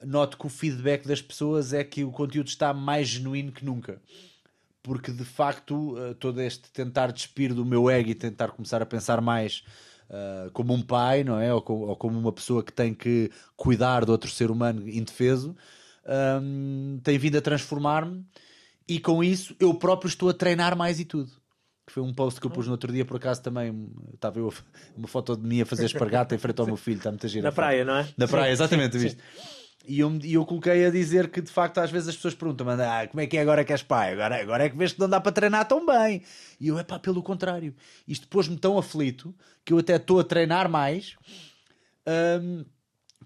[0.03, 4.01] noto que o feedback das pessoas é que o conteúdo está mais genuíno que nunca.
[4.83, 8.85] Porque de facto, uh, todo este tentar despir do meu ego e tentar começar a
[8.85, 9.63] pensar mais
[10.11, 11.53] uh, como um pai, não é?
[11.53, 15.55] Ou, ou como uma pessoa que tem que cuidar de outro ser humano indefeso,
[16.41, 18.25] um, tem vindo a transformar-me
[18.87, 21.31] e com isso eu próprio estou a treinar mais e tudo.
[21.85, 24.53] Que foi um post que eu pus no outro dia, por acaso também estava eu
[24.95, 27.43] uma foto de mim a fazer espargata em frente ao meu filho, está muita gira.
[27.43, 28.07] Na praia, não é?
[28.15, 29.21] Na praia, Sim, exatamente, sim, viste?
[29.87, 32.67] E eu, e eu coloquei a dizer que de facto às vezes as pessoas perguntam
[32.69, 34.13] ah, como é que é agora que és pai?
[34.13, 36.21] Agora, agora é que vês que não dá para treinar tão bem.
[36.59, 37.73] E eu, é pá, pelo contrário.
[38.07, 39.33] Isto pôs-me tão aflito
[39.65, 41.15] que eu até estou a treinar mais
[42.41, 42.65] hum,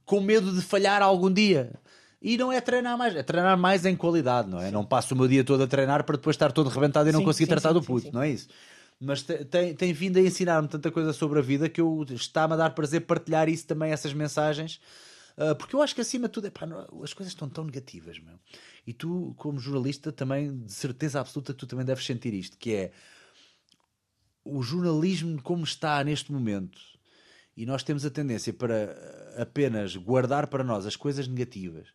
[0.06, 1.74] com medo de falhar algum dia.
[2.22, 4.72] E não é treinar mais, é treinar mais em qualidade, não é?
[4.72, 7.20] Não passo o meu dia todo a treinar para depois estar todo rebentado e não
[7.20, 8.12] Sim, conseguir sim, tratar sim, do sim, puto, sim.
[8.12, 8.48] não é isso?
[9.00, 12.54] Mas te- tem, tem vindo a ensinar-me tanta coisa sobre a vida que eu está-me
[12.54, 14.80] a dar prazer partilhar isso também, essas mensagens,
[15.38, 16.66] ah, porque eu acho que acima de tudo epá,
[17.04, 18.40] as coisas estão tão negativas, meu.
[18.88, 22.92] E tu, como jornalista, também de certeza absoluta tu também deves sentir isto, que é
[24.44, 26.80] o jornalismo como está neste momento,
[27.58, 28.96] e nós temos a tendência para
[29.38, 31.88] apenas guardar para nós as coisas negativas.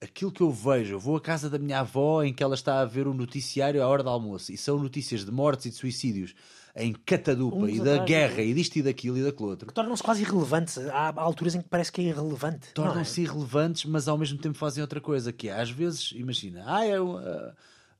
[0.00, 2.80] Aquilo que eu vejo, eu vou à casa da minha avó em que ela está
[2.80, 5.76] a ver o noticiário à hora do almoço e são notícias de mortes e de
[5.76, 6.34] suicídios
[6.78, 9.66] em Catadupa Uns e da atrás guerra e disto e daquilo e daquilo outro.
[9.66, 10.78] Que tornam-se quase irrelevantes.
[10.78, 12.68] Há alturas em que parece que é irrelevante.
[12.76, 12.88] não é?
[12.88, 16.86] tornam-se irrelevantes, mas ao mesmo tempo fazem outra coisa, que é, às vezes, imagina, ah,
[16.86, 17.52] é, uh,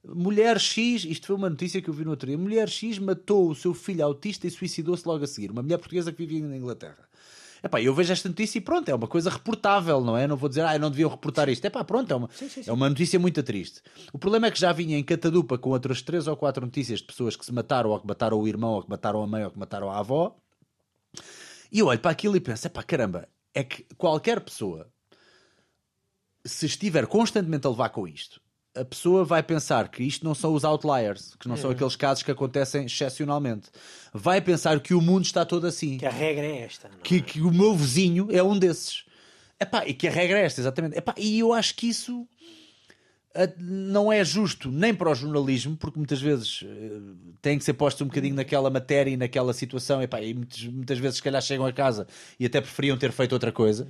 [0.05, 3.51] mulher X, isto foi uma notícia que eu vi no outro dia, mulher X matou
[3.51, 6.57] o seu filho autista e suicidou-se logo a seguir, uma mulher portuguesa que vivia na
[6.57, 7.08] Inglaterra.
[7.63, 10.27] Epá, eu vejo esta notícia e pronto, é uma coisa reportável, não é?
[10.27, 11.65] Não vou dizer, ah, não deviam reportar isto.
[11.65, 12.63] Epá, pronto, é uma, sim, sim.
[12.67, 13.83] é uma notícia muito triste.
[14.13, 17.07] O problema é que já vinha em Catadupa com outras três ou quatro notícias de
[17.07, 19.51] pessoas que se mataram, ou que mataram o irmão, ou que mataram a mãe, ou
[19.51, 20.37] que mataram a avó.
[21.71, 24.89] E eu olho para aquilo e penso: epá, caramba, é que qualquer pessoa,
[26.45, 28.41] se estiver constantemente a levar com isto,
[28.81, 32.23] a pessoa vai pensar que isto não são os outliers, que não são aqueles casos
[32.23, 33.69] que acontecem excepcionalmente.
[34.13, 35.99] Vai pensar que o mundo está todo assim.
[35.99, 36.89] Que a regra é esta.
[36.89, 37.01] não é?
[37.03, 39.05] Que, que o meu vizinho é um desses.
[39.61, 40.97] Epá, e que a regra é esta, exatamente.
[40.97, 42.27] Epá, e eu acho que isso
[43.59, 47.01] não é justo nem para o jornalismo, porque muitas vezes eh,
[47.41, 50.99] tem que ser posto um bocadinho naquela matéria e naquela situação, epá, e muitas, muitas
[50.99, 52.07] vezes se calhar chegam a casa
[52.41, 53.87] e até preferiam ter feito outra coisa,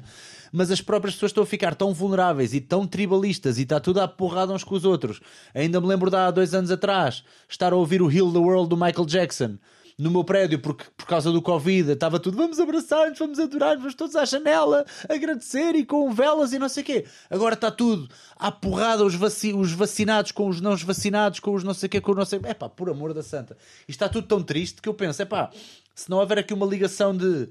[0.53, 4.01] mas as próprias pessoas estão a ficar tão vulneráveis e tão tribalistas e está tudo
[4.01, 5.20] a porrada uns com os outros.
[5.55, 8.68] Ainda me lembro de há dois anos atrás estar a ouvir o Heal the World
[8.68, 9.57] do Michael Jackson
[9.99, 13.95] no meu prédio porque, por causa do Covid estava tudo vamos abraçar-nos, vamos adorar, vamos
[13.95, 17.05] todos à janela agradecer e com velas e não sei o quê.
[17.29, 21.65] Agora está tudo à porrada os, vaci- os vacinados com os não vacinados, com os
[21.65, 22.41] não sei o quê, com os não sei...
[22.45, 23.57] É pá, por amor da santa.
[23.81, 25.51] Isto está tudo tão triste que eu penso, é pá,
[25.95, 27.49] se não houver aqui uma ligação de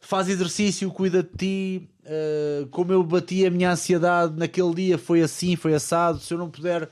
[0.00, 5.22] faz exercício, cuida de ti, uh, como eu bati a minha ansiedade naquele dia foi
[5.22, 6.88] assim, foi assado, se eu não puder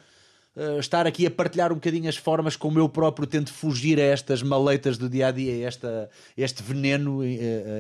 [0.57, 4.03] uh, estar aqui a partilhar um bocadinho as formas como eu próprio tento fugir a
[4.05, 7.25] estas maleitas do dia a dia, esta, este veneno uh,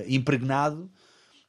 [0.06, 0.90] impregnado.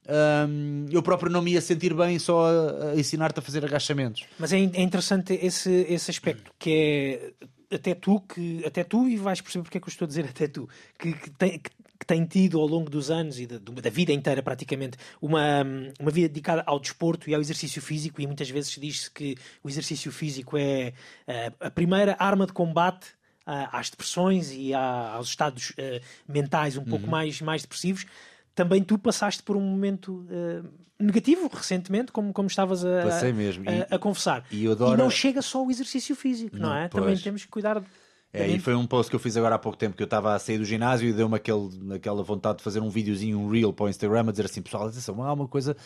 [0.08, 4.24] um, eu próprio não me ia sentir bem só a, a ensinar-te a fazer agachamentos.
[4.38, 7.32] Mas é, é interessante esse, esse aspecto que
[7.72, 10.08] é até tu que até tu e vais perceber porque é que eu estou a
[10.08, 10.70] dizer até tu
[11.00, 11.72] que, que, tem- que-
[12.04, 15.64] que tem tido ao longo dos anos e da, da vida inteira praticamente uma,
[15.97, 19.70] uma vida dedicada ao desporto e ao exercício físico e muitas vezes diz-se que o
[19.70, 20.91] exercício físico é
[21.26, 23.06] uh, a primeira arma de combate
[23.47, 25.74] uh, às depressões e aos estados uh,
[26.28, 28.06] mentais um pouco mais, mais depressivos.
[28.54, 30.28] Também tu passaste por um momento
[30.99, 34.45] negativo recentemente, como, como estavas a, a, a, a confessar.
[34.51, 34.93] E, adoro...
[34.93, 36.88] e, não chega só o exercício físico, não, não é?
[36.88, 37.04] Pois.
[37.04, 37.82] Também temos que cuidar
[38.34, 40.34] é, e foi um post que eu fiz agora há pouco tempo que eu estava
[40.34, 43.72] a sair do ginásio e deu-me aquele, aquela vontade de fazer um videozinho, um reel
[43.72, 45.78] para o Instagram, a dizer assim: pessoal, atenção, há uma coisa.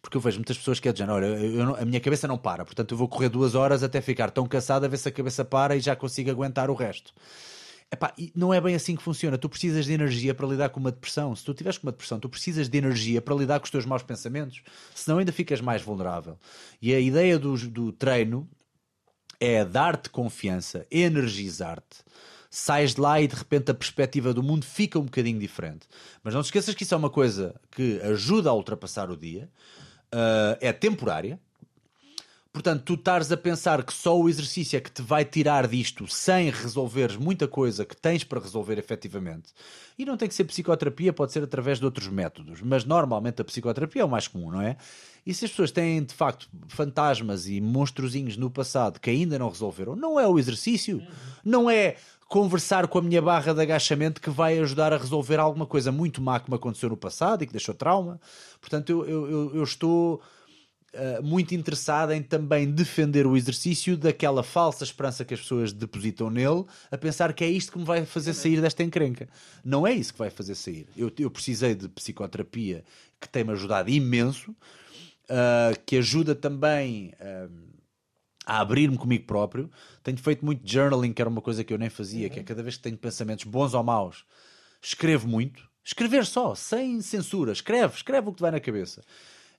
[0.00, 2.26] Porque eu vejo muitas pessoas que é de género, olha, eu não, a minha cabeça
[2.26, 5.06] não para, portanto eu vou correr duas horas até ficar tão cansado a ver se
[5.06, 7.12] a cabeça para e já consigo aguentar o resto.
[7.92, 9.36] Epá, não é bem assim que funciona.
[9.36, 11.34] Tu precisas de energia para lidar com uma depressão.
[11.34, 13.84] Se tu tiveres com uma depressão, tu precisas de energia para lidar com os teus
[13.84, 14.62] maus pensamentos.
[14.94, 16.38] Senão ainda ficas mais vulnerável.
[16.80, 18.48] E a ideia do, do treino
[19.40, 22.04] é dar-te confiança, energizar-te
[22.50, 25.86] sais de lá e de repente a perspectiva do mundo fica um bocadinho diferente.
[26.22, 29.48] Mas não te esqueças que isso é uma coisa que ajuda a ultrapassar o dia,
[30.12, 31.38] uh, é temporária.
[32.52, 36.08] Portanto, tu estares a pensar que só o exercício é que te vai tirar disto
[36.08, 39.52] sem resolveres muita coisa que tens para resolver efetivamente.
[39.96, 43.44] E não tem que ser psicoterapia, pode ser através de outros métodos, mas normalmente a
[43.44, 44.76] psicoterapia é o mais comum, não é?
[45.24, 49.48] E se as pessoas têm de facto fantasmas e monstrozinhos no passado que ainda não
[49.48, 51.00] resolveram, não é o exercício,
[51.44, 51.96] não é
[52.26, 56.20] conversar com a minha barra de agachamento que vai ajudar a resolver alguma coisa muito
[56.20, 58.20] má que me aconteceu no passado e que deixou trauma.
[58.60, 60.20] Portanto, eu, eu, eu estou
[60.94, 66.30] uh, muito interessado em também defender o exercício daquela falsa esperança que as pessoas depositam
[66.30, 69.28] nele, a pensar que é isto que me vai fazer sair desta encrenca.
[69.64, 70.86] Não é isso que vai fazer sair.
[70.96, 72.84] Eu, eu precisei de psicoterapia
[73.20, 77.12] que tem-me ajudado imenso, uh, que ajuda também.
[77.20, 77.70] Uh,
[78.46, 79.70] a abrir-me comigo próprio.
[80.02, 82.32] Tenho feito muito journaling, que era uma coisa que eu nem fazia, uhum.
[82.32, 84.24] que é cada vez que tenho pensamentos bons ou maus,
[84.82, 85.68] escrevo muito.
[85.84, 87.52] Escrever só, sem censura.
[87.52, 89.02] Escreve, escreve o que te vai na cabeça.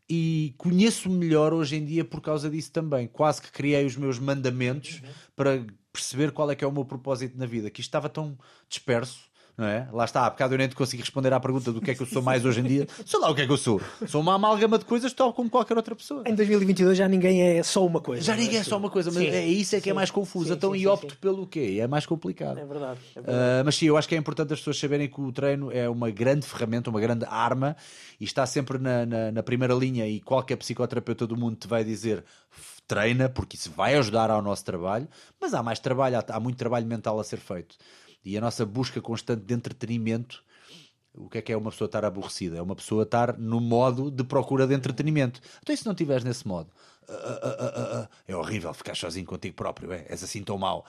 [0.10, 3.08] E conheço-me melhor hoje em dia por causa disso também.
[3.08, 5.10] Quase que criei os meus mandamentos uhum.
[5.36, 7.70] para perceber qual é que é o meu propósito na vida.
[7.70, 8.38] Que isto estava tão
[8.68, 9.88] disperso não é?
[9.92, 12.02] Lá está, há bocado eu nem te consegui responder à pergunta do que é que
[12.02, 12.88] eu sou mais hoje em dia.
[13.06, 13.82] Sei lá o que é que eu sou.
[14.08, 16.24] Sou uma amálgama de coisas tal como qualquer outra pessoa.
[16.26, 18.22] Em 2022 já ninguém é só uma coisa.
[18.22, 19.94] Já ninguém é só uma coisa, mas sim, é isso é que é sim, é
[19.94, 20.48] mais confuso.
[20.48, 21.78] Sim, então, e opto pelo quê?
[21.80, 22.58] É mais complicado.
[22.58, 23.00] É verdade.
[23.16, 23.62] É verdade.
[23.62, 25.90] Uh, mas sim, eu acho que é importante as pessoas saberem que o treino é
[25.90, 27.76] uma grande ferramenta, uma grande arma
[28.20, 30.08] e está sempre na, na, na primeira linha.
[30.08, 32.24] E qualquer psicoterapeuta do mundo te vai dizer
[32.88, 35.08] treina, porque isso vai ajudar ao nosso trabalho,
[35.40, 37.78] mas há mais trabalho, há, há muito trabalho mental a ser feito.
[38.24, 40.44] E a nossa busca constante de entretenimento,
[41.14, 42.58] o que é que é uma pessoa estar aborrecida?
[42.58, 45.42] É uma pessoa estar no modo de procura de entretenimento.
[45.62, 46.70] Então, e se não estiveres nesse modo?
[47.10, 50.06] Uh, uh, uh, é horrível ficar sozinho contigo próprio, é?
[50.08, 50.86] és assim tão mau.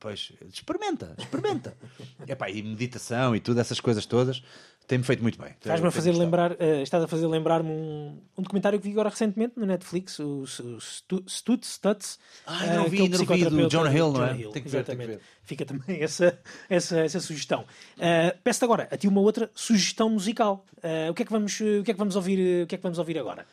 [0.00, 1.76] pois, experimenta, experimenta.
[2.26, 4.42] Epá, e meditação e tudo, essas coisas todas
[4.86, 5.50] tem-me feito muito bem.
[5.50, 9.08] Estás-me a fazer lembrar, uh, estás a fazer lembrar-me um, um documentário que vi agora
[9.08, 12.18] recentemente no Netflix, o, o Stutz, Stutz.
[12.46, 14.36] Ah, não vi, ainda não vi, do John Hill, não é?
[14.36, 15.20] Hill, tem que ver, tem que ver.
[15.44, 17.64] Fica também essa, essa, essa sugestão.
[17.96, 20.64] Uh, Peço-te agora a ti uma outra sugestão musical.
[20.78, 22.78] Uh, o, que é que vamos, o que é que vamos ouvir, o que é
[22.78, 23.46] que vamos ouvir agora?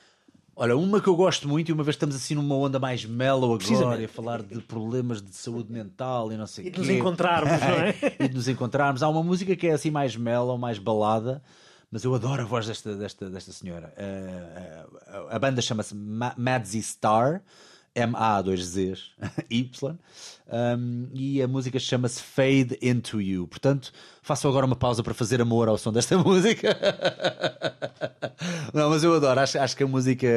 [0.62, 3.56] Olha, uma que eu gosto muito, e uma vez estamos assim numa onda mais mellow
[3.56, 6.70] agora, a falar de problemas de saúde mental e não sei o quê.
[6.70, 7.96] E de nos encontrarmos, não é?
[8.20, 9.02] e de nos encontrarmos.
[9.02, 11.42] Há uma música que é assim mais mellow, mais balada,
[11.90, 13.94] mas eu adoro a voz desta, desta, desta senhora.
[13.98, 17.42] Uh, a banda chama-se Madzy Star.
[17.96, 19.12] M-A-2-Zs,
[19.50, 19.98] Y,
[20.52, 23.48] um, e a música chama-se Fade Into You.
[23.48, 26.78] Portanto, faço agora uma pausa para fazer amor ao som desta música.
[28.74, 30.28] Não, mas eu adoro, acho, acho que a música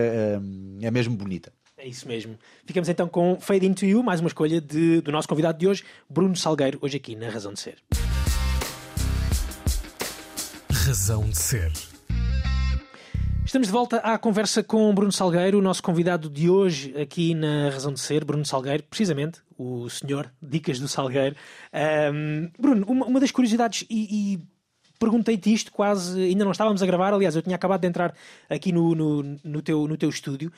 [0.40, 1.52] um, é mesmo bonita.
[1.76, 2.38] É isso mesmo.
[2.64, 5.84] Ficamos então com Fade Into You, mais uma escolha de, do nosso convidado de hoje,
[6.08, 7.76] Bruno Salgueiro, hoje aqui na Razão de Ser.
[10.70, 11.91] Razão de Ser.
[13.52, 17.68] Estamos de volta à conversa com Bruno Salgueiro, o nosso convidado de hoje aqui na
[17.68, 21.36] Razão de Ser, Bruno Salgueiro, precisamente o senhor Dicas do Salgueiro.
[22.14, 24.42] Um, Bruno, uma, uma, das curiosidades, e, e
[24.98, 28.14] perguntei-te isto quase, ainda não estávamos a gravar, aliás, eu tinha acabado de entrar
[28.48, 30.50] aqui no, no, no teu, no teu estúdio.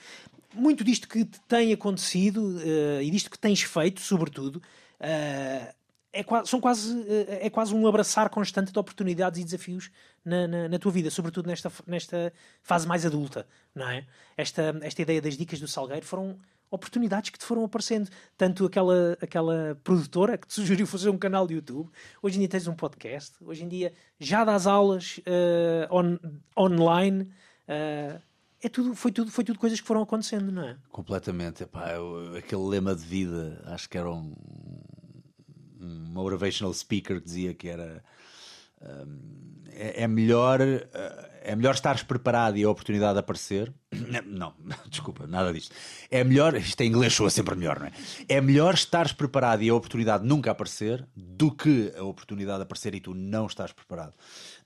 [0.55, 4.63] Muito disto que te tem acontecido uh, e disto que tens feito, sobretudo,
[5.01, 5.75] uh,
[6.13, 7.05] é, são quase,
[7.41, 9.91] é quase um abraçar constante de oportunidades e desafios
[10.25, 14.07] na, na, na, tua vida, sobretudo nesta, nesta fase mais adulta, não é?
[14.37, 16.39] Esta, esta ideia das dicas do Salgueiro foram
[16.71, 18.11] oportunidades que te foram aparecendo.
[18.37, 21.91] Tanto aquela, aquela produtora que te sugeriu fazer um canal de YouTube,
[22.23, 26.19] hoje em dia tens um podcast, hoje em dia já dás aulas uh, on,
[26.57, 27.31] online.
[27.69, 28.21] Uh,
[28.63, 30.77] é tudo, foi, tudo, foi tudo coisas que foram acontecendo, não é?
[30.89, 31.63] Completamente.
[31.63, 34.35] Epá, eu, aquele lema de vida, acho que era um,
[35.79, 38.03] um motivational speaker que dizia que era
[39.73, 43.73] é, é melhor eh, é melhor estares preparado e a oportunidade aparecer.
[44.27, 44.55] Não,
[44.89, 45.75] desculpa, nada disto.
[46.11, 47.93] É melhor, isto em inglês soa sempre melhor, não é?
[48.29, 53.01] É melhor estares preparado e a oportunidade nunca aparecer do que a oportunidade aparecer e
[53.01, 54.15] tu não estás preparado.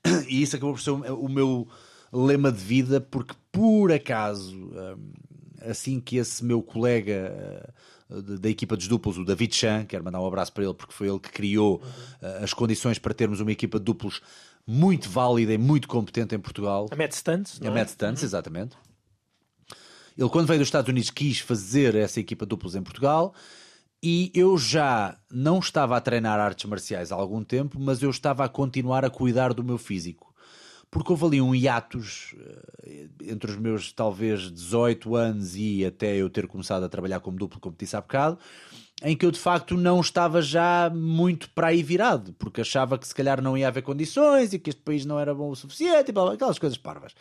[0.29, 1.67] E isso acabou por ser o meu
[2.13, 5.11] lema de vida, porque por acaso, hum,
[5.61, 7.69] assim que esse meu colega eh,
[8.09, 11.07] da equipa dos duplos, o David Chan, quero mandar um abraço para ele porque foi
[11.07, 12.43] ele que criou uhum.
[12.43, 14.21] as condições para termos uma equipa de duplos
[14.65, 16.87] muito válida e muito competente em Portugal.
[16.91, 18.27] A Matt Stunts, A Matt Stunts, uhum.
[18.27, 18.75] exatamente.
[20.17, 23.33] Ele, quando veio dos Estados Unidos, quis fazer essa equipa de duplos em Portugal
[24.01, 28.43] e eu já não estava a treinar artes marciais há algum tempo, mas eu estava
[28.43, 30.28] a continuar a cuidar do meu físico.
[30.91, 32.35] Porque houve ali um hiatus
[32.85, 37.37] eh, entre os meus talvez 18 anos e até eu ter começado a trabalhar como
[37.37, 38.39] duplo, como disse há bocado,
[39.03, 43.07] em que eu de facto não estava já muito para aí virado, porque achava que
[43.07, 46.09] se calhar não ia haver condições e que este país não era bom o suficiente
[46.09, 47.13] e blá, blá, aquelas coisas parvas.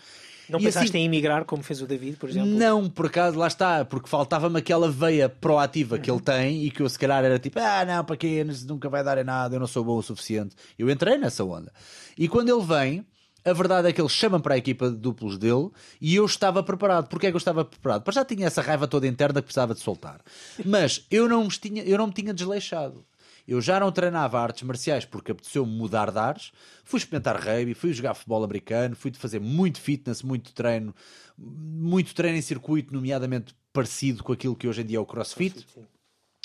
[0.48, 2.48] Não e pensaste assim, em emigrar como fez o David, por exemplo?
[2.48, 6.80] Não, por acaso, lá está, porque faltava-me aquela veia proativa que ele tem e que
[6.80, 9.60] eu se calhar era tipo, ah não, para quê, nunca vai dar em nada, eu
[9.60, 10.56] não sou bom o suficiente.
[10.78, 11.70] Eu entrei nessa onda.
[12.16, 13.06] E quando ele vem,
[13.44, 15.70] a verdade é que ele chama para a equipa de duplos dele
[16.00, 17.08] e eu estava preparado.
[17.08, 18.02] Porquê é que eu estava preparado?
[18.02, 20.20] Porque já tinha essa raiva toda interna que precisava de soltar.
[20.64, 23.04] Mas eu não me tinha, eu não me tinha desleixado.
[23.46, 26.52] Eu já não treinava artes marciais porque apeteceu-me mudar de ares.
[26.84, 30.94] Fui experimentar rugby, fui jogar futebol americano, fui fazer muito fitness, muito treino,
[31.38, 35.64] muito treino em circuito, nomeadamente parecido com aquilo que hoje em dia é o crossfit.
[35.64, 35.98] crossfit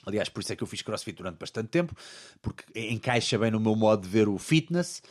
[0.05, 1.95] Aliás, por isso é que eu fiz crossfit durante bastante tempo,
[2.41, 5.01] porque encaixa bem no meu modo de ver o fitness.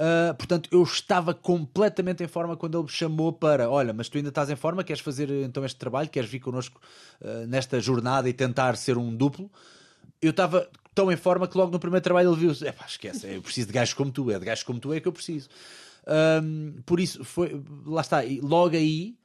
[0.00, 4.16] Uh, portanto, eu estava completamente em forma quando ele me chamou para: olha, mas tu
[4.16, 6.80] ainda estás em forma, queres fazer então este trabalho, queres vir connosco
[7.20, 9.50] uh, nesta jornada e tentar ser um duplo?
[10.22, 13.26] Eu estava tão em forma que logo no primeiro trabalho ele viu: é pá, esquece,
[13.30, 15.50] eu preciso de gajos como tu, é de gajos como tu é que eu preciso.
[16.86, 19.18] Por isso, foi, lá está, e logo aí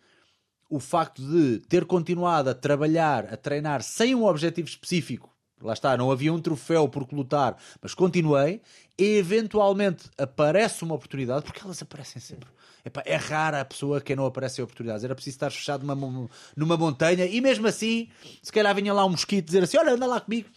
[0.69, 5.95] o facto de ter continuado a trabalhar, a treinar sem um objetivo específico lá está,
[5.97, 8.61] não havia um troféu por lutar, mas continuei,
[8.97, 12.49] e eventualmente aparece uma oportunidade, porque elas aparecem sempre.
[12.83, 15.03] Epá, é rara a pessoa que não aparece oportunidades.
[15.03, 18.09] Era preciso estar fechado numa, numa montanha e mesmo assim,
[18.43, 20.47] se calhar vinha lá um mosquito dizer assim: Olha, anda lá comigo,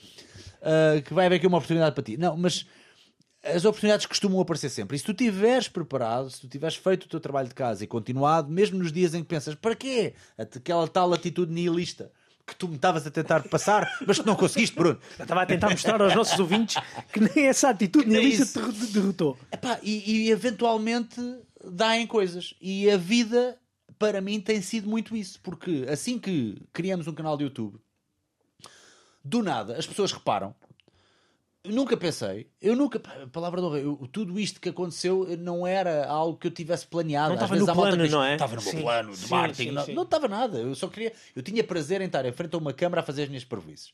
[0.61, 2.19] uh, que vai haver aqui uma oportunidade para ti.
[2.19, 2.67] Não, mas
[3.43, 4.97] as oportunidades costumam aparecer sempre.
[4.97, 7.87] E se tu estiveres preparado, se tu tiveres feito o teu trabalho de casa e
[7.87, 10.13] continuado, mesmo nos dias em que pensas para quê?
[10.37, 12.13] Aquela tal atitude nihilista
[12.49, 14.99] que tu me estavas a tentar passar, mas que não conseguiste, Bruno.
[15.19, 16.83] Eu estava a tentar mostrar aos nossos ouvintes
[17.13, 19.39] que nem essa atitude nem isso te derrotou.
[19.53, 21.21] Epá, e, e eventualmente
[21.63, 22.55] dá em coisas.
[22.61, 23.59] E a vida,
[23.99, 25.39] para mim, tem sido muito isso.
[25.43, 27.79] Porque assim que criamos um canal de YouTube,
[29.23, 30.55] do nada as pessoas reparam
[31.67, 33.01] nunca pensei, eu nunca,
[33.33, 37.29] palavra de honra, eu, tudo isto que aconteceu não era algo que eu tivesse planeado.
[37.29, 38.33] Não estava no plano, diz, não é?
[38.35, 39.95] Estava no meu plano de sim, marketing, sim, não, sim.
[39.95, 40.59] não estava nada.
[40.59, 43.25] Eu só queria, eu tinha prazer em estar em frente a uma câmara a fazer
[43.25, 43.93] as minhas prejuízos.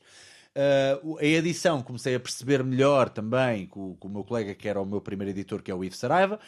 [0.55, 4.79] Uh, a edição comecei a perceber melhor também com, com, o meu colega que era
[4.79, 6.39] o meu primeiro editor, que é o Ivo Saraiva.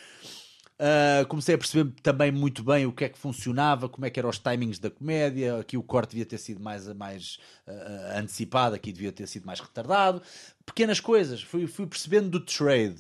[0.80, 4.20] Uh, comecei a perceber também muito bem o que é que funcionava, como é que
[4.20, 5.60] eram os timings da comédia.
[5.60, 9.60] Aqui o corte devia ter sido mais, mais uh, antecipado, aqui devia ter sido mais
[9.60, 10.22] retardado.
[10.66, 12.98] Pequenas coisas, fui, fui percebendo do trade.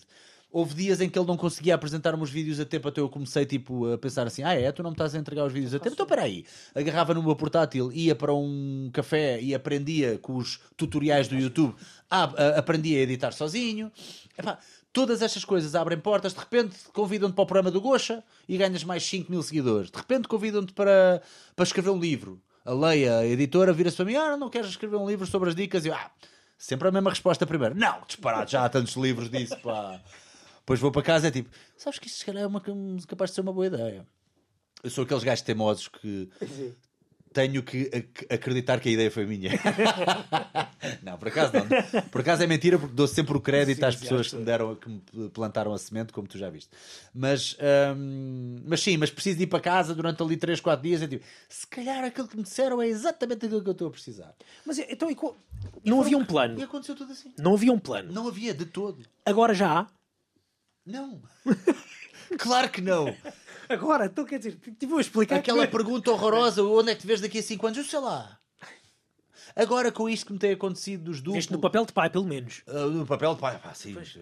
[0.49, 3.45] Houve dias em que ele não conseguia apresentar os vídeos a tempo, até eu comecei
[3.45, 5.79] tipo, a pensar assim: ah, é, tu não me estás a entregar os vídeos a
[5.79, 5.93] tempo?
[5.93, 6.45] Então peraí.
[6.73, 11.75] Agarrava no meu portátil, ia para um café e aprendia com os tutoriais do YouTube,
[12.09, 12.23] ah,
[12.57, 13.91] aprendia a editar sozinho.
[14.37, 14.57] Epá,
[14.97, 18.83] Todas estas coisas abrem portas, de repente convidam-te para o programa do Gocha e ganhas
[18.83, 19.91] mais 5 mil seguidores.
[19.91, 21.21] De repente convidam-te para,
[21.55, 22.41] para escrever um livro.
[22.65, 25.55] A Leia, a editora, vira-se para mim: Ah, não queres escrever um livro sobre as
[25.55, 25.85] dicas?
[25.85, 26.09] E eu, ah,
[26.57, 30.01] sempre a mesma resposta primeiro: Não, disparado, já há tantos livros disso, pá.
[30.61, 32.59] Depois vou para casa e é tipo: Sabes que isto se calhar é uma,
[33.07, 34.03] capaz de ser uma boa ideia.
[34.81, 36.27] Eu sou aqueles gajos teimosos que
[37.37, 37.87] tenho que
[38.31, 39.51] acreditar que a ideia foi minha.
[41.03, 42.01] não, por acaso não.
[42.09, 44.75] Por acaso é mentira porque dou sempre o crédito sim, às pessoas que me deram,
[44.75, 46.71] que me plantaram a semente, como tu já viste.
[47.13, 47.55] Mas,
[47.95, 51.03] hum, mas sim, mas preciso de ir para casa durante ali 3, 4 dias.
[51.03, 53.91] É tipo, se calhar aquilo que me disseram é exatamente aquilo que eu estou a
[53.91, 54.33] precisar.
[54.65, 55.15] Mas então, e,
[55.85, 56.59] não havia um plano.
[56.59, 57.31] E aconteceu tudo assim.
[57.37, 58.11] Não havia um plano.
[58.11, 59.05] Não havia de todo.
[59.23, 59.87] Agora já há?
[60.83, 61.21] Não.
[62.39, 63.15] claro que não.
[63.69, 65.37] Agora, então quer dizer, te vou explicar.
[65.37, 65.71] Aquela que...
[65.71, 67.77] pergunta horrorosa: onde é que te vês daqui a 5 anos?
[67.77, 68.39] Eu sei lá.
[69.55, 71.39] Agora, com isto que me tem acontecido dos duplos.
[71.39, 72.61] Este no papel de pai, pelo menos.
[72.67, 73.93] Uh, no papel de pai, pá, sim.
[73.93, 74.17] Pois.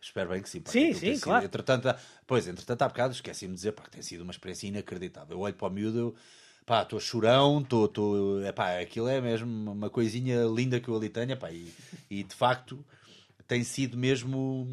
[0.00, 0.60] Espero bem que sim.
[0.60, 1.44] Pá, sim, sim, sido, claro.
[1.44, 1.94] Entretanto,
[2.26, 5.36] pois, entretanto, há bocado esqueci-me de dizer pá, que tem sido uma experiência inacreditável.
[5.36, 6.14] Eu olho para o miúdo, eu,
[6.66, 10.96] pá, estou chorão, estou, estou, é pá, aquilo é mesmo uma coisinha linda que eu
[10.96, 11.72] ali tenho, pá, e,
[12.10, 12.84] e de facto
[13.48, 14.68] tem sido mesmo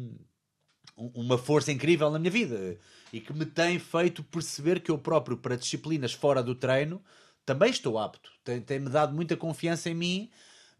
[0.96, 2.76] um- uma força incrível na minha vida
[3.14, 7.00] e que me tem feito perceber que eu próprio, para disciplinas fora do treino,
[7.46, 8.30] também estou apto.
[8.42, 10.30] Tem- Tem-me dado muita confiança em mim.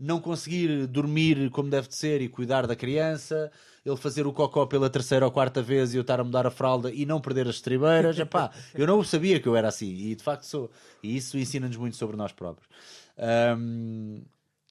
[0.00, 3.52] Não conseguir dormir como deve de ser e cuidar da criança,
[3.86, 6.50] ele fazer o cocó pela terceira ou quarta vez e eu estar a mudar a
[6.50, 10.16] fralda e não perder as estribeiras, epá, eu não sabia que eu era assim e
[10.16, 10.68] de facto sou.
[11.00, 12.68] E isso ensina-nos muito sobre nós próprios.
[13.16, 14.22] Ahm,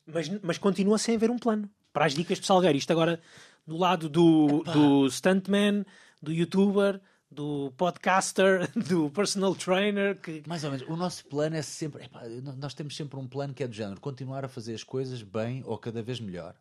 [0.05, 2.77] Mas, mas continua sem haver um plano para as dicas de Salgueiro.
[2.77, 3.21] Isto agora
[3.65, 5.85] do lado do, do stuntman,
[6.21, 6.99] do youtuber,
[7.33, 10.19] do podcaster, do personal trainer.
[10.19, 10.43] Que...
[10.47, 10.87] Mais ou menos.
[10.87, 12.05] O nosso plano é sempre.
[12.05, 12.21] epá,
[12.57, 15.63] nós temos sempre um plano que é do género: continuar a fazer as coisas bem
[15.65, 16.55] ou cada vez melhor.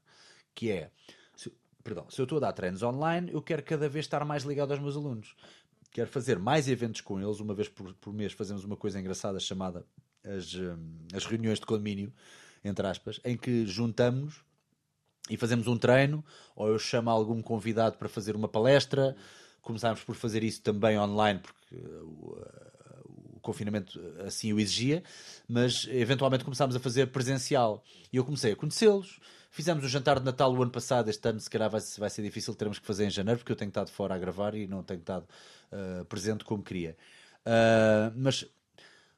[0.54, 0.90] Que é.
[1.36, 1.52] Se,
[1.82, 4.72] perdão, se eu estou a dar treinos online, eu quero cada vez estar mais ligado
[4.72, 5.34] aos meus alunos.
[5.90, 7.38] Quero fazer mais eventos com eles.
[7.38, 9.84] Uma vez por, por mês fazemos uma coisa engraçada chamada
[10.24, 12.12] as, hum, as reuniões de condomínio,
[12.64, 14.42] entre aspas, em que juntamos
[15.30, 19.16] e fazemos um treino, ou eu chamo algum convidado para fazer uma palestra.
[19.62, 25.02] Começámos por fazer isso também online, porque o, uh, o confinamento assim o exigia,
[25.48, 27.82] mas eventualmente começámos a fazer presencial.
[28.12, 29.20] E eu comecei a conhecê-los.
[29.50, 32.22] Fizemos o jantar de Natal o ano passado, este ano se calhar vai, vai ser
[32.22, 34.82] difícil, teremos que fazer em janeiro, porque eu tenho estado fora a gravar e não
[34.82, 35.26] tenho estado
[35.70, 36.96] uh, presente como queria.
[37.46, 38.46] Uh, mas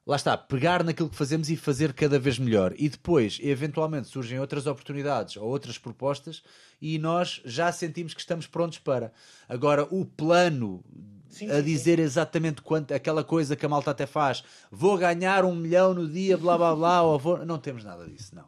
[0.07, 2.75] lá está, pegar naquilo que fazemos e fazer cada vez melhor.
[2.77, 6.43] E depois, eventualmente, surgem outras oportunidades ou outras propostas
[6.81, 9.13] e nós já sentimos que estamos prontos para.
[9.49, 10.85] Agora, o plano
[11.29, 15.45] Sim, a sim, dizer exatamente quanto, aquela coisa que a malta até faz, vou ganhar
[15.45, 17.45] um milhão no dia, blá blá blá, ou vou...
[17.45, 18.45] não temos nada disso, não.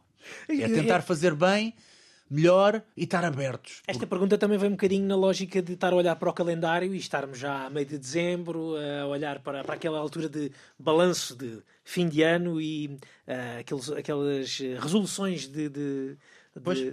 [0.47, 1.73] É tentar fazer bem,
[2.29, 3.81] melhor e estar abertos.
[3.87, 6.93] Esta pergunta também vem um bocadinho na lógica de estar a olhar para o calendário
[6.93, 11.35] e estarmos já a meio de dezembro, a olhar para, para aquela altura de balanço
[11.35, 12.97] de fim de ano e
[13.27, 16.17] ah, aqueles, aquelas eh, resoluções de, de,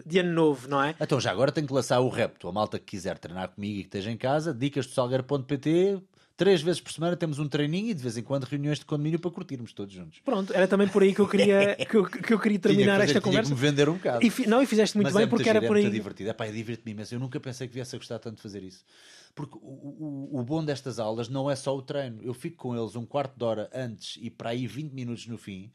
[0.07, 0.95] de ano novo, não é?
[1.01, 2.49] Então já agora tenho que lançar o repto.
[2.49, 6.01] A malta que quiser treinar comigo e que esteja em casa, dicas do salgueiro.pt.
[6.37, 9.21] Três vezes por semana temos um treininho e de vez em quando reuniões de condomínio
[9.21, 10.19] para curtirmos todos juntos.
[10.25, 13.11] Pronto, era também por aí que eu queria, que eu, que eu queria terminar fazer-
[13.13, 13.51] esta conversa.
[13.55, 14.27] me vender um bocado.
[14.27, 15.85] E, não, e fizeste muito Mas bem é porque giro, era por é aí.
[15.85, 16.31] muito divertido.
[16.31, 17.15] Epá, eu divirto-me imenso.
[17.15, 18.85] Eu nunca pensei que viesse a gostar tanto de fazer isso.
[19.33, 22.21] Porque o, o, o bom destas aulas não é só o treino.
[22.21, 25.39] Eu fico com eles um quarto de hora antes e para aí 20 minutos no
[25.39, 25.71] fim,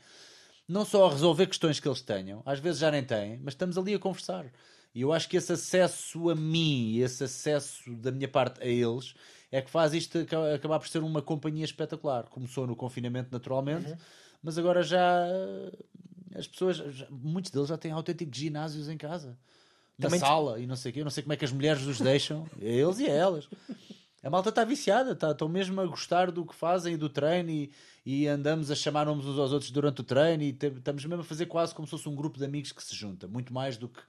[0.67, 3.77] não só a resolver questões que eles tenham, às vezes já nem têm, mas estamos
[3.77, 4.45] ali a conversar.
[4.93, 9.13] E eu acho que esse acesso a mim, esse acesso da minha parte a eles,
[9.51, 12.23] é que faz isto aca- acabar por ser uma companhia espetacular.
[12.29, 13.95] Começou no confinamento, naturalmente,
[14.43, 15.25] mas agora já
[16.35, 19.37] as pessoas, já- muitos deles já têm autênticos ginásios em casa.
[19.97, 20.99] Na Também- sala e não sei o quê.
[21.01, 23.49] Eu não sei como é que as mulheres os deixam, eles e a elas.
[24.23, 27.49] A malta está viciada, tá, estão mesmo a gostar do que fazem e do treino
[27.49, 27.71] e,
[28.05, 31.21] e andamos a chamar nomes uns aos outros durante o treino e te- estamos mesmo
[31.21, 33.77] a fazer quase como se fosse um grupo de amigos que se junta, muito mais
[33.77, 34.01] do que,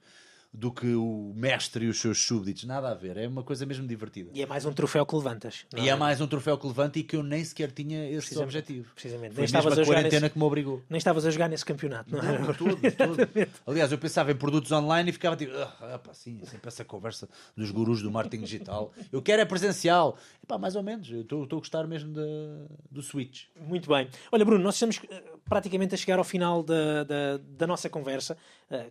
[0.53, 3.87] do que o mestre e os seus súbditos, nada a ver, é uma coisa mesmo
[3.87, 4.31] divertida.
[4.33, 5.65] E é mais um troféu que levantas.
[5.77, 8.43] E é mais um troféu que levanta e que eu nem sequer tinha esse Precisamente,
[8.43, 8.93] objetivo.
[8.93, 9.31] precisamente.
[9.33, 10.81] Foi Nem estavas a a jogar quarentena nesse- que me obrigou.
[10.89, 12.37] Nem estavas a jogar nesse campeonato, não é?
[12.39, 13.51] Não, todo, todo.
[13.65, 17.29] Aliás, eu pensava em produtos online e ficava tipo, ah, pá, sim, sempre essa conversa
[17.55, 18.91] dos gurus do marketing digital.
[19.09, 20.17] Eu quero é presencial.
[20.43, 22.21] E pá, mais ou menos, eu estou a gostar mesmo da,
[22.91, 23.45] do Switch.
[23.57, 24.09] Muito bem.
[24.31, 28.37] Olha, Bruno, nós estamos eh, praticamente a chegar ao final da, da, da nossa conversa,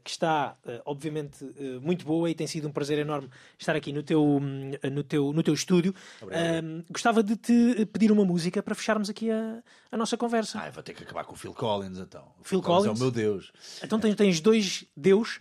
[0.05, 3.29] que está, eh, obviamente, eh, muito boa e tem sido um prazer enorme
[3.59, 5.95] estar aqui no teu, hum, no teu, no teu estúdio.
[6.23, 10.61] Ahm, gostava de te pedir uma música para fecharmos aqui a, a nossa conversa.
[10.61, 12.33] Ah, vou ter que acabar com o Phil Collins então.
[12.41, 12.99] O Phil é Collins?
[12.99, 13.53] o meu Deus.
[13.83, 15.41] Então tens, tens dois deus,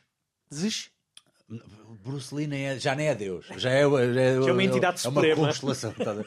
[2.03, 3.45] Bruce Lee nem é- já nem é Deus.
[3.57, 5.47] Já é, já é, Já é uma entidade é uma suprema.
[5.47, 5.91] constelação.
[5.93, 6.25] tá a ver?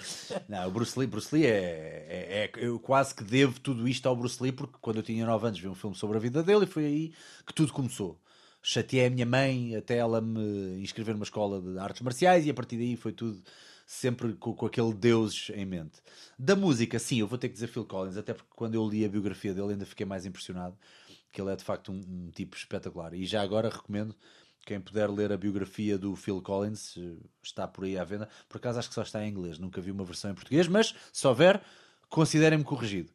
[0.49, 1.51] Não, o Bruce Lee, Bruce Lee é,
[2.09, 5.25] é, é- Eu quase que devo tudo isto ao Bruce Lee, porque quando eu tinha
[5.27, 7.13] 9 anos vi um filme sobre a vida dele e foi aí
[7.47, 8.21] que tudo começou.
[8.63, 12.55] Chateei a minha mãe até ela me inscrever numa escola de artes marciais e a
[12.55, 13.43] partir daí foi tudo
[13.85, 15.99] sempre com, com aquele Deus em mente.
[16.39, 19.05] Da música, sim, eu vou ter que dizer Phil Collins, até porque quando eu li
[19.05, 20.77] a biografia dele ainda fiquei mais impressionado,
[21.33, 23.15] que ele é de facto um, um tipo espetacular.
[23.15, 24.15] E já agora recomendo
[24.65, 28.29] quem puder ler a biografia do Phil Collins, eh, está por aí à venda.
[28.49, 30.95] Por acaso acho que só está em inglês, nunca vi uma versão em português, mas
[31.13, 31.61] se houver,
[32.09, 33.11] considerem-me corrigido.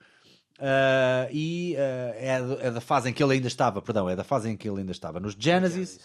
[0.59, 4.23] Ah, e ah, é, é da fase em que ele ainda estava, perdão, é da
[4.23, 5.99] fase em que ele ainda estava nos Genesis.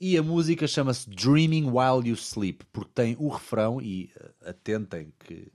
[0.00, 5.12] E a música chama-se Dreaming While You Sleep, porque tem o refrão, e ah, atentem
[5.18, 5.50] que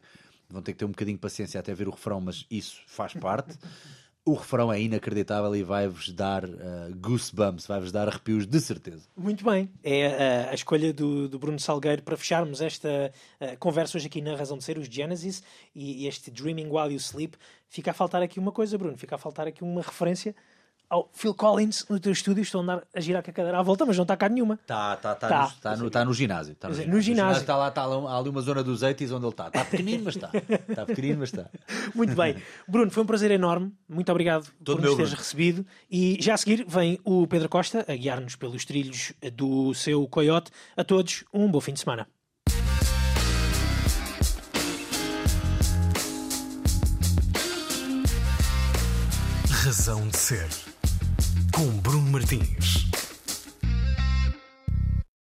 [0.50, 3.14] vão ter que ter um bocadinho de paciência até ver o refrão, mas isso faz
[3.14, 3.58] parte.
[4.26, 9.04] O refrão é inacreditável e vai-vos dar ah, goosebumps, vai-vos dar arrepios de certeza.
[9.18, 9.70] Muito bem.
[9.84, 13.12] É uh, a escolha do, do Bruno Salgueiro para fecharmos esta
[13.42, 15.44] uh, conversa hoje aqui na Razão de Ser, os Genesis
[15.76, 17.38] e este Dreaming While You Sleep.
[17.68, 18.98] Fica a faltar aqui uma coisa, Bruno.
[18.98, 20.34] Fica a faltar aqui uma referência
[20.94, 22.44] ao Phil Collins no teu estúdio.
[22.44, 24.56] Estou a andar a girar com a cadeira à volta, mas não está cá nenhuma.
[24.62, 25.42] Está tá, tá, Tá.
[25.48, 26.54] no, tá no, tá no ginásio.
[26.56, 26.94] Tá no, ginásio.
[26.94, 27.42] no ginásio.
[27.42, 29.48] Está lá, tá lá, há ali uma zona dos 80 onde ele está.
[29.48, 30.30] Está pequenino, mas está.
[30.70, 31.50] Está pequenino, mas está.
[31.96, 32.36] Muito bem.
[32.68, 33.74] Bruno, foi um prazer enorme.
[33.90, 35.24] Muito obrigado Todo por nos teres Bruno.
[35.24, 35.66] recebido.
[35.90, 40.52] E já a seguir vem o Pedro Costa a guiar-nos pelos trilhos do seu coiote.
[40.78, 42.08] A todos, um bom fim de semana.
[49.50, 50.73] Razão de Ser.
[51.54, 53.03] Com Bruno Martins.